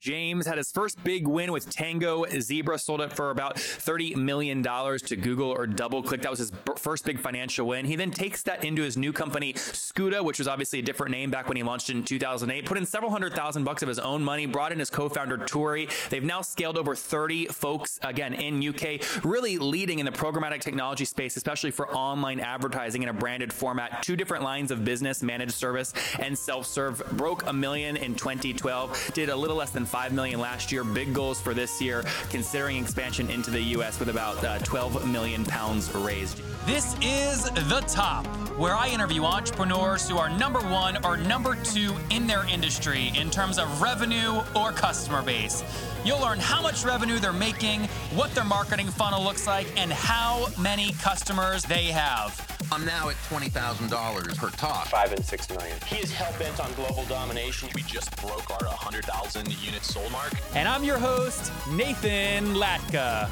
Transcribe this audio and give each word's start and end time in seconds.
James 0.00 0.46
had 0.46 0.56
his 0.56 0.72
first 0.72 1.02
big 1.04 1.28
win 1.28 1.52
with 1.52 1.68
Tango 1.68 2.24
Zebra, 2.40 2.78
sold 2.78 3.02
it 3.02 3.12
for 3.12 3.30
about 3.30 3.56
$30 3.56 4.16
million 4.16 4.62
to 4.62 5.16
Google 5.16 5.50
or 5.50 5.66
DoubleClick. 5.66 6.22
That 6.22 6.30
was 6.30 6.38
his 6.38 6.52
first 6.78 7.04
big 7.04 7.20
financial 7.20 7.66
win. 7.66 7.84
He 7.84 7.96
then 7.96 8.10
takes 8.10 8.42
that 8.44 8.64
into 8.64 8.80
his 8.80 8.96
new 8.96 9.12
company, 9.12 9.52
Scoota, 9.52 10.24
which 10.24 10.38
was 10.38 10.48
obviously 10.48 10.78
a 10.78 10.82
different 10.82 11.12
name 11.12 11.30
back 11.30 11.48
when 11.48 11.58
he 11.58 11.62
launched 11.62 11.90
in 11.90 12.02
2008, 12.02 12.64
put 12.64 12.78
in 12.78 12.86
several 12.86 13.10
hundred 13.10 13.34
thousand 13.34 13.64
bucks 13.64 13.82
of 13.82 13.88
his 13.88 13.98
own 13.98 14.24
money, 14.24 14.46
brought 14.46 14.72
in 14.72 14.78
his 14.78 14.88
co-founder, 14.88 15.36
Turi. 15.36 15.90
They've 16.08 16.24
now 16.24 16.40
scaled 16.40 16.78
over 16.78 16.94
30 16.94 17.46
folks, 17.46 17.98
again, 18.02 18.32
in 18.32 18.66
UK, 18.66 19.02
really 19.22 19.58
leading 19.58 19.98
in 19.98 20.06
the 20.06 20.12
programmatic 20.12 20.62
technology 20.62 21.04
space, 21.04 21.36
especially 21.36 21.72
for 21.72 21.94
online 21.94 22.40
advertising 22.40 23.02
in 23.02 23.10
a 23.10 23.12
branded 23.12 23.52
format. 23.52 24.02
Two 24.02 24.16
different 24.16 24.44
lines 24.44 24.70
of 24.70 24.82
business, 24.82 25.22
managed 25.22 25.52
service 25.52 25.92
and 26.18 26.38
self-serve. 26.38 27.02
Broke 27.18 27.46
a 27.46 27.52
million 27.52 27.98
in 27.98 28.14
2012, 28.14 29.10
did 29.12 29.28
a 29.28 29.36
little 29.36 29.56
less 29.56 29.72
than 29.72 29.89
5 29.90 30.12
million 30.12 30.38
last 30.38 30.70
year. 30.70 30.84
Big 30.84 31.12
goals 31.12 31.40
for 31.40 31.52
this 31.52 31.82
year, 31.82 32.04
considering 32.30 32.76
expansion 32.76 33.28
into 33.28 33.50
the 33.50 33.60
US 33.76 33.98
with 33.98 34.08
about 34.08 34.42
uh, 34.44 34.58
12 34.60 35.10
million 35.10 35.44
pounds 35.44 35.92
raised. 35.92 36.40
This 36.64 36.94
is 37.02 37.50
The 37.68 37.82
Top, 37.88 38.24
where 38.56 38.76
I 38.76 38.88
interview 38.88 39.24
entrepreneurs 39.24 40.08
who 40.08 40.16
are 40.16 40.28
number 40.28 40.60
one 40.60 41.04
or 41.04 41.16
number 41.16 41.56
two 41.56 41.92
in 42.10 42.28
their 42.28 42.46
industry 42.48 43.10
in 43.16 43.30
terms 43.30 43.58
of 43.58 43.82
revenue 43.82 44.42
or 44.54 44.70
customer 44.70 45.22
base. 45.22 45.64
You'll 46.04 46.20
learn 46.20 46.38
how 46.38 46.62
much 46.62 46.84
revenue 46.84 47.18
they're 47.18 47.32
making, 47.32 47.80
what 48.14 48.32
their 48.34 48.44
marketing 48.44 48.86
funnel 48.86 49.24
looks 49.24 49.46
like, 49.48 49.66
and 49.76 49.92
how 49.92 50.46
many 50.56 50.92
customers 51.02 51.64
they 51.64 51.86
have. 51.86 52.59
I'm 52.72 52.84
now 52.84 53.08
at 53.08 53.16
$20,000 53.28 54.36
per 54.38 54.50
talk. 54.50 54.86
Five 54.86 55.12
and 55.12 55.24
six 55.24 55.50
million. 55.50 55.76
He 55.86 55.96
is 55.96 56.12
hell 56.12 56.32
bent 56.38 56.60
on 56.60 56.72
global 56.74 57.04
domination. 57.06 57.68
We 57.74 57.82
just 57.82 58.16
broke 58.18 58.48
our 58.50 58.64
100,000 58.68 59.48
unit 59.64 59.82
sold 59.82 60.12
mark. 60.12 60.32
And 60.54 60.68
I'm 60.68 60.84
your 60.84 60.98
host, 60.98 61.50
Nathan 61.72 62.54
Latka. 62.54 63.28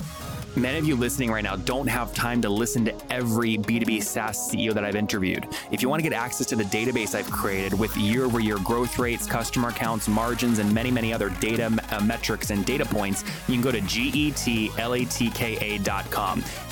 Many 0.56 0.78
of 0.78 0.86
you 0.86 0.96
listening 0.96 1.30
right 1.30 1.44
now 1.44 1.54
don't 1.54 1.86
have 1.86 2.12
time 2.14 2.42
to 2.42 2.48
listen 2.48 2.84
to 2.86 3.12
every 3.12 3.58
B2B 3.58 4.02
SaaS 4.02 4.50
CEO 4.50 4.74
that 4.74 4.84
I've 4.84 4.96
interviewed. 4.96 5.46
If 5.70 5.82
you 5.82 5.88
want 5.88 6.02
to 6.02 6.08
get 6.08 6.12
access 6.12 6.48
to 6.48 6.56
the 6.56 6.64
database 6.64 7.14
I've 7.14 7.30
created 7.30 7.78
with 7.78 7.96
year 7.96 8.24
over 8.24 8.40
year 8.40 8.58
growth 8.64 8.98
rates, 8.98 9.24
customer 9.24 9.68
accounts, 9.68 10.08
margins, 10.08 10.58
and 10.58 10.74
many, 10.74 10.90
many 10.90 11.12
other 11.12 11.28
data 11.28 11.70
uh, 11.90 12.00
metrics 12.00 12.50
and 12.50 12.66
data 12.66 12.84
points, 12.84 13.22
you 13.46 13.54
can 13.54 13.62
go 13.62 13.70
to 13.70 13.80
getlatka.com. 13.80 14.82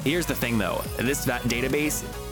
Here's 0.02 0.26
the 0.26 0.34
thing 0.34 0.58
though 0.58 0.82
this 0.98 1.24
database 1.26 2.02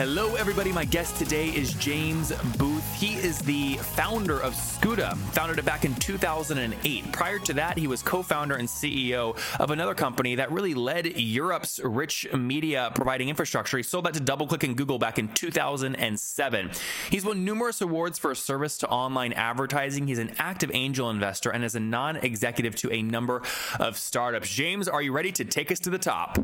Hello, 0.00 0.34
everybody. 0.36 0.72
My 0.72 0.86
guest 0.86 1.16
today 1.16 1.48
is 1.48 1.74
James 1.74 2.32
Booth. 2.56 2.94
He 2.94 3.16
is 3.16 3.38
the 3.40 3.76
founder 3.76 4.40
of 4.40 4.54
Scoota, 4.54 5.14
founded 5.34 5.58
it 5.58 5.66
back 5.66 5.84
in 5.84 5.94
2008. 5.96 7.12
Prior 7.12 7.38
to 7.40 7.52
that, 7.52 7.76
he 7.76 7.86
was 7.86 8.02
co 8.02 8.22
founder 8.22 8.56
and 8.56 8.66
CEO 8.66 9.36
of 9.60 9.70
another 9.70 9.94
company 9.94 10.36
that 10.36 10.50
really 10.50 10.72
led 10.72 11.04
Europe's 11.18 11.80
rich 11.80 12.26
media 12.32 12.90
providing 12.94 13.28
infrastructure. 13.28 13.76
He 13.76 13.82
sold 13.82 14.06
that 14.06 14.14
to 14.14 14.20
DoubleClick 14.20 14.64
and 14.64 14.74
Google 14.74 14.98
back 14.98 15.18
in 15.18 15.28
2007. 15.34 16.70
He's 17.10 17.24
won 17.26 17.44
numerous 17.44 17.82
awards 17.82 18.18
for 18.18 18.34
service 18.34 18.78
to 18.78 18.88
online 18.88 19.34
advertising. 19.34 20.06
He's 20.06 20.18
an 20.18 20.32
active 20.38 20.70
angel 20.72 21.10
investor 21.10 21.50
and 21.50 21.62
is 21.62 21.74
a 21.74 21.80
non 21.80 22.16
executive 22.16 22.74
to 22.76 22.90
a 22.90 23.02
number 23.02 23.42
of 23.78 23.98
startups. 23.98 24.48
James, 24.48 24.88
are 24.88 25.02
you 25.02 25.12
ready 25.12 25.32
to 25.32 25.44
take 25.44 25.70
us 25.70 25.78
to 25.80 25.90
the 25.90 25.98
top? 25.98 26.38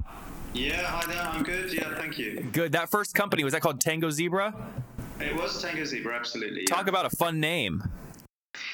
Yeah, 0.57 0.87
hi 0.87 1.07
there. 1.13 1.21
I'm 1.21 1.43
good. 1.43 1.71
Yeah, 1.71 1.95
thank 1.97 2.19
you. 2.19 2.41
Good. 2.51 2.73
That 2.73 2.91
first 2.91 3.15
company 3.15 3.45
was 3.45 3.53
that 3.53 3.61
called 3.61 3.79
Tango 3.79 4.09
Zebra? 4.09 4.55
It 5.21 5.37
was 5.37 5.61
Tango 5.61 5.85
Zebra, 5.85 6.17
absolutely. 6.17 6.65
Talk 6.65 6.87
yeah. 6.87 6.91
about 6.91 7.05
a 7.05 7.15
fun 7.15 7.41
name. 7.41 7.83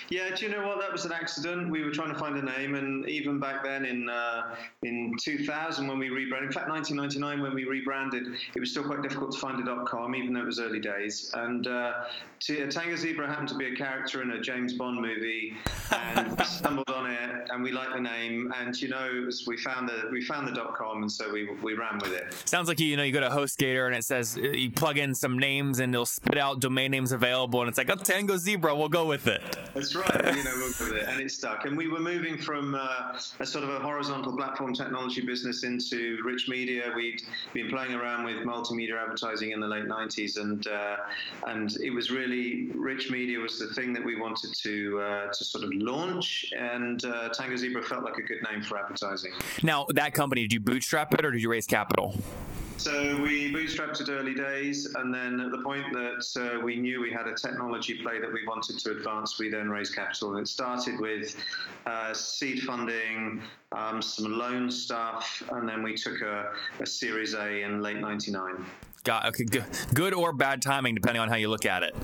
Yeah, 0.08 0.34
do 0.34 0.46
you 0.46 0.52
know 0.52 0.66
what? 0.66 0.80
That 0.80 0.92
was 0.92 1.04
an 1.04 1.12
accident. 1.12 1.70
We 1.70 1.82
were 1.82 1.90
trying 1.90 2.12
to 2.12 2.18
find 2.18 2.36
a 2.36 2.42
name, 2.42 2.74
and 2.74 3.08
even 3.08 3.38
back 3.38 3.62
then 3.62 3.84
in 3.84 4.08
uh, 4.08 4.54
in 4.82 5.14
2000 5.20 5.86
when 5.86 5.98
we 5.98 6.10
rebranded, 6.10 6.48
in 6.48 6.52
fact 6.52 6.68
1999 6.68 7.42
when 7.42 7.54
we 7.54 7.64
rebranded, 7.64 8.34
it 8.54 8.60
was 8.60 8.70
still 8.70 8.84
quite 8.84 9.02
difficult 9.02 9.32
to 9.32 9.38
find 9.38 9.66
a 9.66 9.84
.com, 9.84 10.14
even 10.14 10.32
though 10.32 10.40
it 10.40 10.46
was 10.46 10.60
early 10.60 10.80
days. 10.80 11.30
And 11.34 11.66
uh, 11.66 12.04
Tango 12.40 12.96
Zebra 12.96 13.26
happened 13.26 13.48
to 13.48 13.56
be 13.56 13.66
a 13.66 13.76
character 13.76 14.22
in 14.22 14.32
a 14.32 14.40
James 14.40 14.74
Bond 14.74 15.00
movie, 15.00 15.54
and 15.92 16.40
stumbled 16.46 16.90
on 16.90 17.10
it, 17.10 17.48
and 17.50 17.62
we 17.62 17.72
liked 17.72 17.94
the 17.94 18.00
name, 18.00 18.52
and 18.58 18.80
you 18.80 18.88
know, 18.88 19.22
was, 19.26 19.44
we 19.46 19.56
found 19.56 19.88
the 19.88 20.08
we 20.10 20.22
found 20.22 20.48
the 20.48 20.62
.com, 20.76 21.02
and 21.02 21.10
so 21.10 21.32
we 21.32 21.48
we 21.62 21.74
ran 21.74 21.98
with 21.98 22.12
it. 22.12 22.32
Sounds 22.48 22.68
like 22.68 22.80
you 22.80 22.86
you 22.86 22.96
know 22.96 23.02
you 23.02 23.12
go 23.12 23.20
to 23.20 23.28
HostGator 23.28 23.86
and 23.86 23.94
it 23.94 24.04
says 24.04 24.36
uh, 24.36 24.40
you 24.40 24.70
plug 24.70 24.98
in 24.98 25.14
some 25.14 25.38
names 25.38 25.78
and 25.78 25.92
they'll 25.92 26.06
spit 26.06 26.38
out 26.38 26.60
domain 26.60 26.90
names 26.90 27.12
available, 27.12 27.60
and 27.60 27.68
it's 27.68 27.78
like, 27.78 27.90
oh, 27.90 27.96
Tango 27.96 28.36
Zebra, 28.36 28.74
we'll 28.74 28.88
go 28.88 29.06
with 29.06 29.26
it. 29.26 29.42
That's 29.74 29.94
right 29.94 30.01
right. 30.08 30.36
You 30.36 30.44
know, 30.44 30.52
it, 30.52 31.08
and 31.08 31.20
it 31.20 31.30
stuck. 31.30 31.64
And 31.64 31.76
we 31.76 31.88
were 31.88 32.00
moving 32.00 32.38
from 32.38 32.74
uh, 32.74 33.18
a 33.40 33.46
sort 33.46 33.64
of 33.64 33.70
a 33.70 33.78
horizontal 33.78 34.36
platform 34.36 34.74
technology 34.74 35.20
business 35.20 35.64
into 35.64 36.18
rich 36.24 36.48
media. 36.48 36.92
We'd 36.94 37.22
been 37.52 37.68
playing 37.68 37.94
around 37.94 38.24
with 38.24 38.36
multimedia 38.38 39.00
advertising 39.00 39.52
in 39.52 39.60
the 39.60 39.66
late 39.66 39.84
'90s, 39.84 40.38
and 40.38 40.66
uh, 40.66 40.96
and 41.46 41.74
it 41.82 41.90
was 41.90 42.10
really 42.10 42.68
rich 42.74 43.10
media 43.10 43.38
was 43.38 43.58
the 43.58 43.68
thing 43.68 43.92
that 43.92 44.04
we 44.04 44.20
wanted 44.20 44.54
to 44.54 45.00
uh, 45.00 45.32
to 45.32 45.44
sort 45.44 45.64
of 45.64 45.70
launch. 45.74 46.52
And 46.56 47.04
uh, 47.04 47.28
Tango 47.30 47.56
Zebra 47.56 47.82
felt 47.82 48.04
like 48.04 48.18
a 48.18 48.22
good 48.22 48.42
name 48.50 48.62
for 48.62 48.78
advertising. 48.78 49.32
Now, 49.62 49.86
that 49.90 50.14
company, 50.14 50.42
did 50.42 50.52
you 50.52 50.60
bootstrap 50.60 51.14
it 51.14 51.24
or 51.24 51.30
did 51.30 51.42
you 51.42 51.50
raise 51.50 51.66
capital? 51.66 52.14
So 52.82 53.16
we 53.22 53.52
bootstrapped 53.52 54.00
it 54.00 54.08
early 54.10 54.34
days, 54.34 54.92
and 54.96 55.14
then 55.14 55.38
at 55.38 55.52
the 55.52 55.58
point 55.58 55.84
that 55.92 56.56
uh, 56.56 56.58
we 56.58 56.74
knew 56.74 57.00
we 57.00 57.12
had 57.12 57.28
a 57.28 57.34
technology 57.36 58.02
play 58.02 58.18
that 58.18 58.32
we 58.32 58.44
wanted 58.44 58.80
to 58.80 58.90
advance, 58.90 59.38
we 59.38 59.48
then 59.48 59.70
raised 59.70 59.94
capital. 59.94 60.36
It 60.36 60.48
started 60.48 60.98
with 60.98 61.36
uh, 61.86 62.12
seed 62.12 62.64
funding, 62.64 63.40
um, 63.70 64.02
some 64.02 64.36
loan 64.36 64.68
stuff, 64.68 65.44
and 65.52 65.68
then 65.68 65.84
we 65.84 65.94
took 65.94 66.22
a, 66.22 66.54
a 66.80 66.86
Series 66.86 67.34
A 67.34 67.62
in 67.62 67.82
late 67.82 67.98
'99. 67.98 68.66
Got 69.04 69.26
okay, 69.26 69.44
good, 69.44 69.64
good 69.94 70.12
or 70.12 70.32
bad 70.32 70.60
timing, 70.60 70.96
depending 70.96 71.22
on 71.22 71.28
how 71.28 71.36
you 71.36 71.50
look 71.50 71.64
at 71.64 71.84
it. 71.84 71.94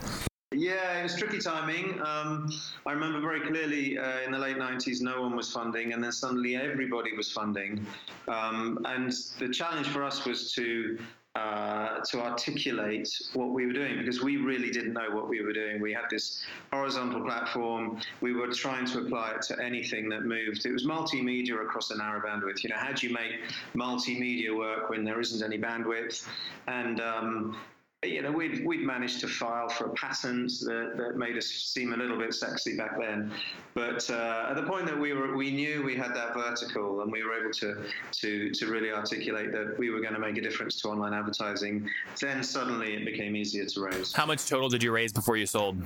Yeah, 0.58 0.98
it 0.98 1.04
was 1.04 1.16
tricky 1.16 1.38
timing. 1.38 2.00
Um, 2.02 2.50
I 2.84 2.90
remember 2.90 3.20
very 3.20 3.40
clearly 3.40 3.96
uh, 3.96 4.22
in 4.26 4.32
the 4.32 4.38
late 4.38 4.56
90s, 4.56 5.00
no 5.00 5.22
one 5.22 5.36
was 5.36 5.52
funding, 5.52 5.92
and 5.92 6.02
then 6.02 6.10
suddenly 6.10 6.56
everybody 6.56 7.16
was 7.16 7.30
funding. 7.30 7.86
Um, 8.26 8.84
and 8.84 9.12
the 9.38 9.50
challenge 9.50 9.86
for 9.86 10.02
us 10.02 10.24
was 10.24 10.52
to 10.54 10.98
uh, 11.36 12.00
to 12.00 12.20
articulate 12.20 13.08
what 13.34 13.50
we 13.50 13.66
were 13.66 13.72
doing 13.72 13.98
because 13.98 14.20
we 14.20 14.38
really 14.38 14.70
didn't 14.70 14.92
know 14.92 15.08
what 15.12 15.28
we 15.28 15.40
were 15.40 15.52
doing. 15.52 15.80
We 15.80 15.92
had 15.92 16.06
this 16.10 16.44
horizontal 16.72 17.20
platform. 17.20 18.00
We 18.20 18.32
were 18.32 18.48
trying 18.48 18.86
to 18.86 18.98
apply 18.98 19.34
it 19.36 19.42
to 19.42 19.62
anything 19.62 20.08
that 20.08 20.24
moved. 20.24 20.66
It 20.66 20.72
was 20.72 20.84
multimedia 20.84 21.62
across 21.62 21.90
a 21.90 21.98
narrow 21.98 22.20
bandwidth. 22.20 22.64
You 22.64 22.70
know, 22.70 22.76
how 22.78 22.92
do 22.92 23.06
you 23.06 23.14
make 23.14 23.34
multimedia 23.76 24.56
work 24.56 24.90
when 24.90 25.04
there 25.04 25.20
isn't 25.20 25.44
any 25.44 25.62
bandwidth? 25.62 26.26
And 26.66 27.00
um, 27.00 27.56
you 28.04 28.22
know, 28.22 28.30
we'd, 28.30 28.64
we'd 28.64 28.82
managed 28.82 29.20
to 29.20 29.26
file 29.26 29.68
for 29.68 29.86
a 29.86 29.90
patent 29.94 30.52
that, 30.60 30.94
that 30.96 31.16
made 31.16 31.36
us 31.36 31.46
seem 31.46 31.92
a 31.92 31.96
little 31.96 32.16
bit 32.16 32.32
sexy 32.32 32.76
back 32.76 32.96
then. 32.98 33.32
But 33.74 34.08
uh, 34.08 34.46
at 34.50 34.54
the 34.54 34.62
point 34.62 34.86
that 34.86 34.96
we 34.96 35.12
were, 35.14 35.36
we 35.36 35.50
knew 35.50 35.82
we 35.82 35.96
had 35.96 36.14
that 36.14 36.32
vertical 36.32 37.02
and 37.02 37.10
we 37.10 37.24
were 37.24 37.34
able 37.34 37.50
to, 37.54 37.84
to, 38.12 38.50
to 38.50 38.66
really 38.68 38.92
articulate 38.92 39.50
that 39.50 39.76
we 39.78 39.90
were 39.90 40.00
going 40.00 40.14
to 40.14 40.20
make 40.20 40.36
a 40.36 40.40
difference 40.40 40.80
to 40.82 40.88
online 40.88 41.12
advertising, 41.12 41.90
then 42.20 42.44
suddenly 42.44 42.94
it 42.94 43.04
became 43.04 43.34
easier 43.34 43.66
to 43.66 43.80
raise. 43.80 44.12
How 44.12 44.26
much 44.26 44.46
total 44.46 44.68
did 44.68 44.82
you 44.82 44.92
raise 44.92 45.12
before 45.12 45.36
you 45.36 45.46
sold? 45.46 45.76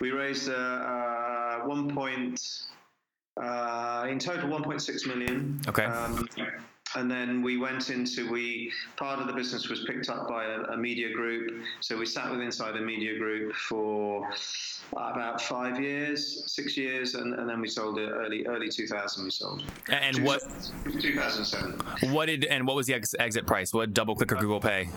We 0.00 0.10
raised 0.10 0.50
uh, 0.50 0.52
uh, 0.52 1.58
one 1.60 1.94
point, 1.94 2.40
uh, 3.40 4.06
in 4.08 4.18
total 4.18 4.48
1.6 4.48 5.06
million. 5.06 5.60
Okay. 5.68 5.84
Um, 5.84 6.28
and 6.96 7.10
then 7.10 7.42
we 7.42 7.56
went 7.56 7.90
into 7.90 8.30
we 8.30 8.72
part 8.96 9.20
of 9.20 9.26
the 9.26 9.32
business 9.32 9.68
was 9.68 9.84
picked 9.84 10.08
up 10.08 10.28
by 10.28 10.44
a, 10.44 10.60
a 10.62 10.76
media 10.76 11.12
group. 11.12 11.50
So 11.80 11.96
we 11.96 12.06
sat 12.06 12.30
with 12.30 12.40
inside 12.40 12.76
a 12.76 12.80
media 12.80 13.18
group 13.18 13.54
for 13.54 14.28
about 14.92 15.40
five 15.40 15.80
years 15.80 16.44
six 16.46 16.76
years 16.76 17.14
and, 17.14 17.34
and 17.34 17.48
then 17.48 17.60
we 17.60 17.68
sold 17.68 17.98
it 17.98 18.08
early 18.10 18.46
early 18.46 18.68
2000 18.68 19.24
we 19.24 19.30
sold. 19.30 19.62
And 19.88 20.24
what 20.24 20.42
2007 21.00 22.12
what 22.12 22.26
did 22.26 22.44
and 22.44 22.66
what 22.66 22.76
was 22.76 22.86
the 22.86 22.94
ex- 22.94 23.14
exit 23.18 23.46
price? 23.46 23.72
What 23.72 23.92
double 23.92 24.14
click 24.14 24.32
or 24.32 24.36
google 24.36 24.60
pay 24.60 24.88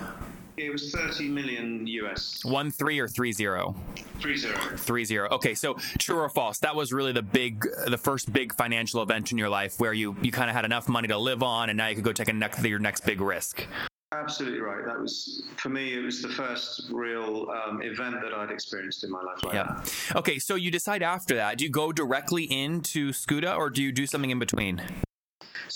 It 0.58 0.70
was 0.72 0.90
30 0.92 1.28
million 1.28 1.86
US. 1.86 2.44
One 2.44 2.70
three 2.70 2.98
or 2.98 3.08
three 3.08 3.32
zero? 3.32 3.74
Three 4.20 4.36
zero. 4.36 4.56
Three 4.76 5.04
zero. 5.04 5.28
Okay, 5.30 5.54
so 5.54 5.74
true 5.98 6.18
or 6.18 6.28
false? 6.28 6.58
That 6.58 6.74
was 6.74 6.92
really 6.92 7.12
the 7.12 7.22
big, 7.22 7.64
the 7.86 7.98
first 7.98 8.32
big 8.32 8.54
financial 8.54 9.02
event 9.02 9.30
in 9.32 9.38
your 9.38 9.48
life 9.48 9.78
where 9.78 9.92
you 9.92 10.16
you 10.22 10.32
kind 10.32 10.50
of 10.50 10.56
had 10.56 10.64
enough 10.64 10.88
money 10.88 11.08
to 11.08 11.18
live 11.18 11.42
on, 11.42 11.70
and 11.70 11.76
now 11.76 11.88
you 11.88 11.94
could 11.94 12.04
go 12.04 12.12
take 12.12 12.28
a 12.28 12.32
next, 12.32 12.62
your 12.64 12.78
next 12.78 13.04
big 13.06 13.20
risk. 13.20 13.64
Absolutely 14.10 14.60
right. 14.60 14.84
That 14.86 14.98
was 14.98 15.42
for 15.58 15.68
me. 15.68 15.92
It 15.94 16.02
was 16.02 16.22
the 16.22 16.30
first 16.30 16.88
real 16.90 17.48
um, 17.50 17.82
event 17.82 18.16
that 18.22 18.32
I'd 18.32 18.50
experienced 18.50 19.04
in 19.04 19.10
my 19.10 19.22
life. 19.22 19.44
Like 19.44 19.54
Yeah. 19.54 19.64
that. 19.64 20.16
Okay, 20.16 20.38
so 20.38 20.54
you 20.54 20.70
decide 20.70 21.02
after 21.02 21.34
that. 21.36 21.58
Do 21.58 21.64
you 21.64 21.70
go 21.70 21.92
directly 21.92 22.44
into 22.44 23.10
Scoota, 23.12 23.56
or 23.56 23.68
do 23.70 23.82
you 23.82 23.92
do 23.92 24.06
something 24.06 24.30
in 24.30 24.38
between? 24.38 24.82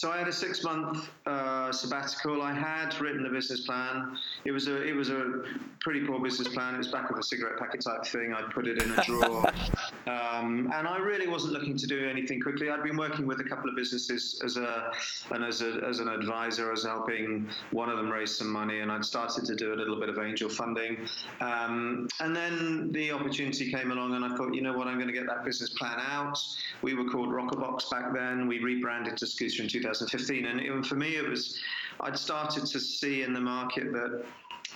So 0.02 0.10
I 0.10 0.18
had 0.18 0.26
a 0.26 0.32
six-month 0.32 1.08
uh, 1.26 1.70
sabbatical. 1.70 2.42
I 2.42 2.52
had 2.52 3.00
written 3.00 3.22
the 3.22 3.28
business 3.28 3.60
plan. 3.60 4.18
It 4.44 4.50
was 4.50 4.66
a 4.66 4.82
it 4.82 4.96
was 4.96 5.10
a 5.10 5.44
pretty 5.78 6.04
poor 6.04 6.18
business 6.18 6.48
plan. 6.48 6.74
It 6.74 6.78
was 6.78 6.88
back 6.88 7.08
of 7.08 7.16
a 7.18 7.22
cigarette 7.22 7.56
packet 7.56 7.82
type 7.82 8.04
thing. 8.06 8.34
I 8.34 8.42
put 8.52 8.66
it 8.66 8.82
in 8.82 8.90
a 8.90 9.04
drawer, 9.04 9.46
um, 10.08 10.72
and 10.74 10.88
I 10.88 10.98
really 10.98 11.28
wasn't 11.28 11.52
looking 11.52 11.76
to 11.76 11.86
do 11.86 12.08
anything 12.08 12.40
quickly. 12.40 12.68
I'd 12.68 12.82
been 12.82 12.96
working 12.96 13.28
with 13.28 13.38
a 13.38 13.44
couple 13.44 13.70
of 13.70 13.76
businesses 13.76 14.42
as 14.44 14.56
a 14.56 14.90
and 15.30 15.44
as 15.44 15.62
a 15.62 15.80
as 15.88 16.00
an 16.00 16.08
advisor. 16.08 16.66
I 16.66 16.72
was 16.72 16.84
helping 16.84 17.48
one 17.70 17.88
of 17.88 17.96
them 17.96 18.10
raise 18.10 18.36
some 18.36 18.50
money, 18.50 18.80
and 18.80 18.90
I'd 18.90 19.04
started 19.04 19.44
to 19.44 19.54
do 19.54 19.72
a 19.72 19.76
little 19.76 20.00
bit 20.00 20.08
of 20.08 20.18
angel 20.18 20.48
funding. 20.48 20.96
Um, 21.40 22.08
and 22.18 22.34
then 22.34 22.90
the 22.90 23.12
opportunity 23.12 23.70
came 23.70 23.92
along, 23.92 24.16
and 24.16 24.24
I 24.24 24.34
thought, 24.36 24.52
you 24.52 24.62
know 24.62 24.76
what, 24.76 24.88
I'm 24.88 24.96
going 24.96 25.06
to 25.06 25.14
get 25.14 25.28
that 25.28 25.44
business 25.44 25.70
plan 25.70 26.00
out. 26.00 26.40
We 26.82 26.94
were 26.94 27.08
called 27.08 27.28
Rockabox 27.28 27.88
back 27.88 28.12
then. 28.12 28.48
We 28.48 28.58
rebranded 28.58 29.16
to 29.18 29.26
Scoota 29.26 29.60
in 29.60 29.68
2015, 29.98 30.46
and 30.46 30.86
for 30.86 30.94
me, 30.96 31.16
it 31.16 31.28
was 31.28 31.60
I'd 32.00 32.18
started 32.18 32.66
to 32.66 32.80
see 32.80 33.22
in 33.22 33.32
the 33.32 33.40
market 33.40 33.92
that. 33.92 34.24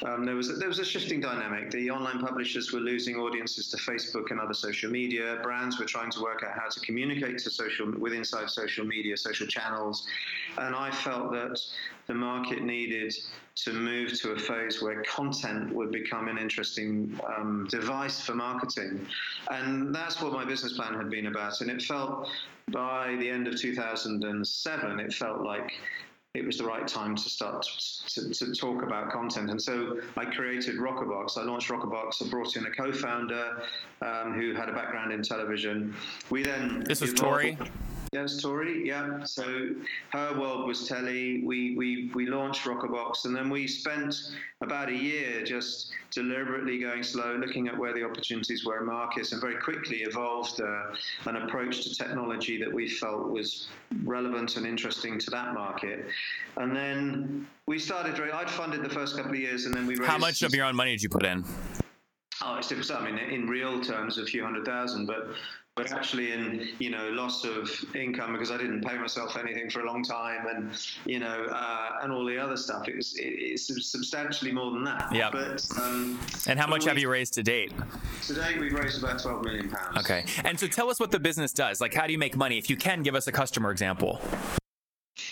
Um, 0.05 0.27
there 0.27 0.35
was 0.35 0.51
a, 0.51 0.55
there 0.55 0.69
was 0.69 0.79
a 0.79 0.85
shifting 0.85 1.23
dynamic. 1.23 1.71
The 1.71 1.91
online 1.91 2.21
publishers 2.21 2.71
were 2.71 2.81
losing 2.81 3.17
audiences 3.17 3.71
to 3.71 3.79
Facebook 3.79 4.31
and 4.31 4.39
other 4.39 4.53
social 4.53 4.91
media. 4.91 5.39
Brands 5.43 5.79
were 5.79 5.87
trying 5.87 6.11
to 6.11 6.21
work 6.21 6.45
out 6.47 6.53
how 6.55 6.69
to 6.69 6.81
communicate 6.81 7.39
to 7.39 7.51
social 7.51 7.91
with 7.99 8.13
inside 8.13 8.51
social 8.51 8.85
media, 8.85 9.17
social 9.17 9.47
channels, 9.47 10.07
and 10.59 10.75
I 10.75 10.91
felt 10.91 11.33
that 11.33 11.59
the 12.09 12.15
market 12.15 12.63
needed 12.63 13.15
to 13.55 13.73
move 13.73 14.13
to 14.21 14.33
a 14.33 14.39
phase 14.39 14.83
where 14.83 15.03
content 15.05 15.75
would 15.75 15.91
become 15.93 16.29
an 16.29 16.37
interesting 16.37 17.19
um, 17.35 17.67
device 17.71 18.21
for 18.21 18.35
marketing, 18.35 19.07
and 19.51 19.95
that's 19.95 20.21
what 20.21 20.33
my 20.33 20.45
business 20.45 20.75
plan 20.75 20.95
had 20.95 21.09
been 21.09 21.27
about. 21.27 21.63
And 21.63 21.71
it 21.71 21.81
felt 21.81 22.29
by 22.73 23.17
the 23.21 23.29
end 23.29 23.47
of 23.47 23.57
2007, 23.57 25.01
it 25.01 25.13
felt 25.13 25.41
like 25.43 25.73
it 26.35 26.45
was 26.45 26.59
the 26.59 26.65
right 26.65 26.87
time 26.87 27.17
to 27.17 27.29
start 27.29 27.67
to, 28.09 28.29
to 28.29 28.55
talk 28.55 28.83
about 28.83 29.11
content. 29.11 29.51
And 29.51 29.61
so 29.61 30.01
I 30.17 30.27
created 30.27 30.77
Rockabox. 30.77 31.39
I 31.39 31.43
launched 31.43 31.71
Rockabox. 31.71 32.25
I 32.25 32.29
brought 32.29 32.57
in 32.57 32.67
a 32.67 32.71
co-founder 32.71 33.63
um, 34.03 34.35
who 34.35 34.53
had 34.53 34.69
a 34.69 34.73
background 34.73 35.13
in 35.13 35.23
television. 35.23 35.95
We 36.29 36.43
then 36.43 36.85
This 36.87 37.01
was 37.01 37.15
Tori? 37.15 37.57
Yes, 38.17 38.41
Tori. 38.41 38.89
Yeah. 38.89 39.25
So 39.25 39.75
her 40.09 40.41
world 40.41 40.67
was 40.67 40.89
telly. 40.89 41.43
We 41.45 41.77
we 41.77 42.11
we 42.15 42.25
launched 42.27 42.65
Rockabox, 42.65 43.27
and 43.27 43.37
then 43.37 43.51
we 43.51 43.67
spent 43.67 44.15
about 44.63 44.89
a 44.89 44.95
year 44.95 45.45
just 45.45 45.93
deliberately 46.13 46.79
going 46.79 47.03
slow, 47.03 47.37
looking 47.37 47.69
at 47.69 47.77
where 47.77 47.93
the 47.93 48.03
opportunities 48.03 48.65
were 48.65 48.81
in 48.81 48.87
markets, 48.87 49.33
and 49.33 49.41
very 49.43 49.57
quickly 49.57 49.99
evolved 49.99 50.63
uh, 50.63 50.95
an 51.27 51.37
approach 51.37 51.83
to 51.85 51.95
technology 51.95 52.57
that 52.57 52.73
we 52.73 52.89
felt 52.89 53.29
was 53.29 53.69
relevant 54.03 54.57
and 54.57 54.67
interesting 54.67 55.19
to 55.19 55.31
that 55.31 55.53
market. 55.53 56.07
And 56.57 56.75
then 56.75 57.47
we 57.67 57.79
started. 57.79 58.19
I'd 58.19 58.49
funded 58.49 58.83
the 58.83 58.95
first 58.99 59.15
couple 59.15 59.33
of 59.33 59.39
years, 59.39 59.67
and 59.67 59.75
then 59.75 59.87
we 59.87 59.95
raised 59.95 60.11
How 60.11 60.17
much 60.17 60.41
of 60.41 60.55
your 60.55 60.65
own 60.65 60.75
money 60.75 60.93
did 60.93 61.03
you 61.03 61.11
put 61.11 61.27
in? 61.27 61.45
Oh, 62.43 62.57
it's 62.57 62.69
different. 62.69 62.91
I 62.91 63.11
mean, 63.11 63.19
in 63.19 63.47
real 63.47 63.79
terms, 63.83 64.17
a 64.17 64.25
few 64.25 64.43
hundred 64.43 64.65
thousand, 64.65 65.05
but 65.05 65.35
but 65.77 65.93
actually 65.93 66.33
in 66.33 66.69
you 66.79 66.89
know 66.91 67.11
loss 67.11 67.45
of 67.45 67.71
income 67.95 68.33
because 68.33 68.51
I 68.51 68.57
didn't 68.57 68.83
pay 68.83 68.97
myself 68.97 69.37
anything 69.37 69.69
for 69.69 69.81
a 69.83 69.87
long 69.87 70.03
time, 70.03 70.47
and 70.47 70.71
you 71.05 71.19
know, 71.19 71.45
uh, 71.51 71.99
and 72.03 72.11
all 72.11 72.25
the 72.25 72.39
other 72.39 72.57
stuff. 72.57 72.89
It 72.89 72.97
was 72.97 73.15
it, 73.17 73.25
it's 73.27 73.67
substantially 73.91 74.53
more 74.53 74.71
than 74.73 74.85
that. 74.85 75.15
Yeah. 75.15 75.29
But 75.31 75.63
um, 75.79 76.19
And 76.49 76.59
how 76.59 76.67
much 76.67 76.85
we- 76.85 76.89
have 76.89 76.99
you 76.99 77.11
raised 77.11 77.35
to 77.35 77.43
date? 77.43 77.73
Today 78.27 78.59
we've 78.59 78.73
raised 78.73 79.03
about 79.03 79.21
twelve 79.23 79.45
million 79.45 79.69
pounds. 79.71 79.99
Okay. 79.99 80.25
And 80.45 80.59
so 80.59 80.67
tell 80.67 80.89
us 80.89 80.99
what 80.99 81.11
the 81.11 81.21
business 81.21 81.53
does. 81.53 81.81
Like, 81.81 81.93
how 81.93 82.07
do 82.07 82.13
you 82.13 82.19
make 82.19 82.37
money? 82.37 82.57
If 82.57 82.71
you 82.71 82.77
can, 82.77 83.03
give 83.03 83.15
us 83.15 83.27
a 83.27 83.33
customer 83.33 83.71
example. 83.71 84.21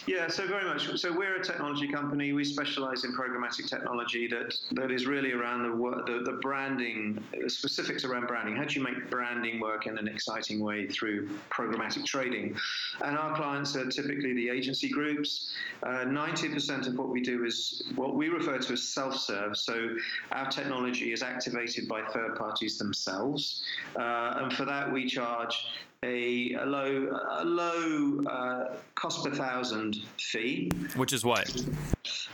Yeah, 0.06 0.28
so 0.28 0.46
very 0.46 0.64
much. 0.64 0.98
So 0.98 1.16
we're 1.16 1.36
a 1.36 1.42
technology 1.42 1.88
company. 1.88 2.34
We 2.34 2.44
specialize 2.44 3.04
in 3.04 3.14
programmatic 3.14 3.68
technology 3.68 4.26
that, 4.28 4.54
that 4.72 4.90
is 4.90 5.06
really 5.06 5.32
around 5.32 5.62
the, 5.62 6.02
the 6.06 6.30
the 6.30 6.38
branding, 6.42 7.24
the 7.40 7.48
specifics 7.48 8.04
around 8.04 8.26
branding. 8.26 8.54
How 8.54 8.64
do 8.64 8.74
you 8.74 8.82
make 8.82 9.08
branding 9.08 9.60
work 9.60 9.86
in 9.86 9.96
an 9.96 10.06
exciting 10.06 10.60
way 10.60 10.86
through 10.88 11.30
programmatic 11.50 12.04
trading? 12.04 12.54
And 13.02 13.16
our 13.16 13.34
clients 13.34 13.76
are 13.76 13.88
typically 13.88 14.34
the 14.34 14.50
agency 14.50 14.90
groups. 14.90 15.54
Uh, 15.82 16.04
Ninety 16.04 16.50
percent 16.50 16.86
of 16.86 16.98
what 16.98 17.08
we 17.08 17.22
do 17.22 17.44
is 17.44 17.82
what 17.94 18.14
we 18.14 18.28
refer 18.28 18.58
to 18.58 18.72
as 18.74 18.82
self-serve. 18.82 19.56
So 19.56 19.96
our 20.32 20.50
technology 20.50 21.12
is 21.12 21.22
activated 21.22 21.88
by 21.88 22.02
third 22.12 22.36
parties 22.36 22.76
themselves, 22.76 23.64
uh, 23.98 24.34
and 24.36 24.52
for 24.52 24.66
that 24.66 24.92
we 24.92 25.06
charge 25.06 25.66
a, 26.04 26.54
a 26.60 26.66
low 26.66 27.08
a 27.30 27.44
low 27.44 28.20
uh, 28.26 28.76
cost 28.94 29.24
per 29.24 29.34
thousand 29.34 29.96
fee. 30.18 30.70
Which 30.96 31.12
is 31.12 31.24
what? 31.24 31.50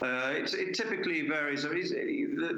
Uh, 0.02 0.32
it, 0.34 0.54
it 0.54 0.74
typically 0.74 1.28
varies. 1.28 1.66
I 1.66 1.70
mean, 1.70 2.36
The, 2.36 2.54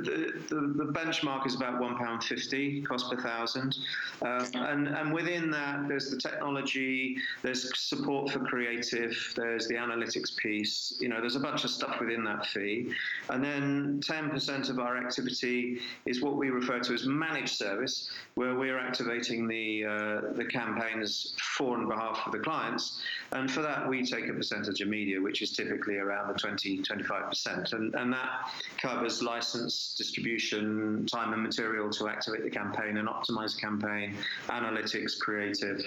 the, 0.48 0.60
the, 0.84 0.92
benchmark 0.92 1.44
is 1.46 1.56
about 1.56 1.80
one 1.80 1.96
pound 1.96 2.22
fifty 2.22 2.82
cost 2.82 3.10
per 3.10 3.20
thousand, 3.20 3.78
uh, 4.22 4.46
and 4.54 4.86
and 4.86 5.12
within 5.12 5.50
that 5.50 5.88
there's 5.88 6.10
the 6.10 6.16
technology, 6.16 7.16
there's 7.42 7.76
support 7.76 8.30
for 8.30 8.40
creative, 8.40 9.16
there's 9.34 9.66
the 9.66 9.74
analytics 9.74 10.36
piece. 10.36 10.96
You 11.00 11.08
know, 11.08 11.20
there's 11.20 11.34
a 11.34 11.40
bunch 11.40 11.64
of 11.64 11.70
stuff 11.70 11.98
within 11.98 12.22
that 12.24 12.46
fee, 12.46 12.92
and 13.30 13.42
then 13.42 14.00
ten 14.04 14.30
percent 14.30 14.68
of 14.68 14.78
our 14.78 14.96
activity 14.96 15.80
is 16.06 16.22
what 16.22 16.36
we 16.36 16.50
refer 16.50 16.78
to 16.78 16.94
as 16.94 17.06
managed 17.06 17.56
service, 17.56 18.08
where 18.34 18.54
we're 18.54 18.78
activating 18.78 19.48
the 19.48 19.84
uh, 19.84 20.20
the 20.34 20.44
campaigns 20.44 21.34
for 21.56 21.76
and 21.76 21.88
behalf 21.88 22.20
of 22.24 22.30
the 22.30 22.38
clients, 22.38 23.02
and 23.32 23.50
for 23.50 23.62
that 23.62 23.88
we 23.88 24.04
take 24.04 24.28
a 24.28 24.32
percentage 24.32 24.80
of 24.80 24.86
media, 24.86 25.20
which 25.20 25.42
is 25.42 25.50
typically 25.50 25.96
around 25.96 26.28
the 26.28 26.34
20 26.34 26.78
25 26.82 27.31
percent, 27.32 27.72
and 27.72 27.94
and 27.94 28.12
that 28.12 28.50
covers 28.78 29.22
license, 29.22 29.94
distribution, 29.96 31.06
time 31.06 31.32
and 31.32 31.42
material 31.42 31.88
to 31.90 32.08
activate 32.08 32.44
the 32.44 32.50
campaign 32.50 32.98
and 32.98 33.08
optimize 33.08 33.58
campaign, 33.58 34.14
analytics, 34.48 35.18
creative. 35.18 35.80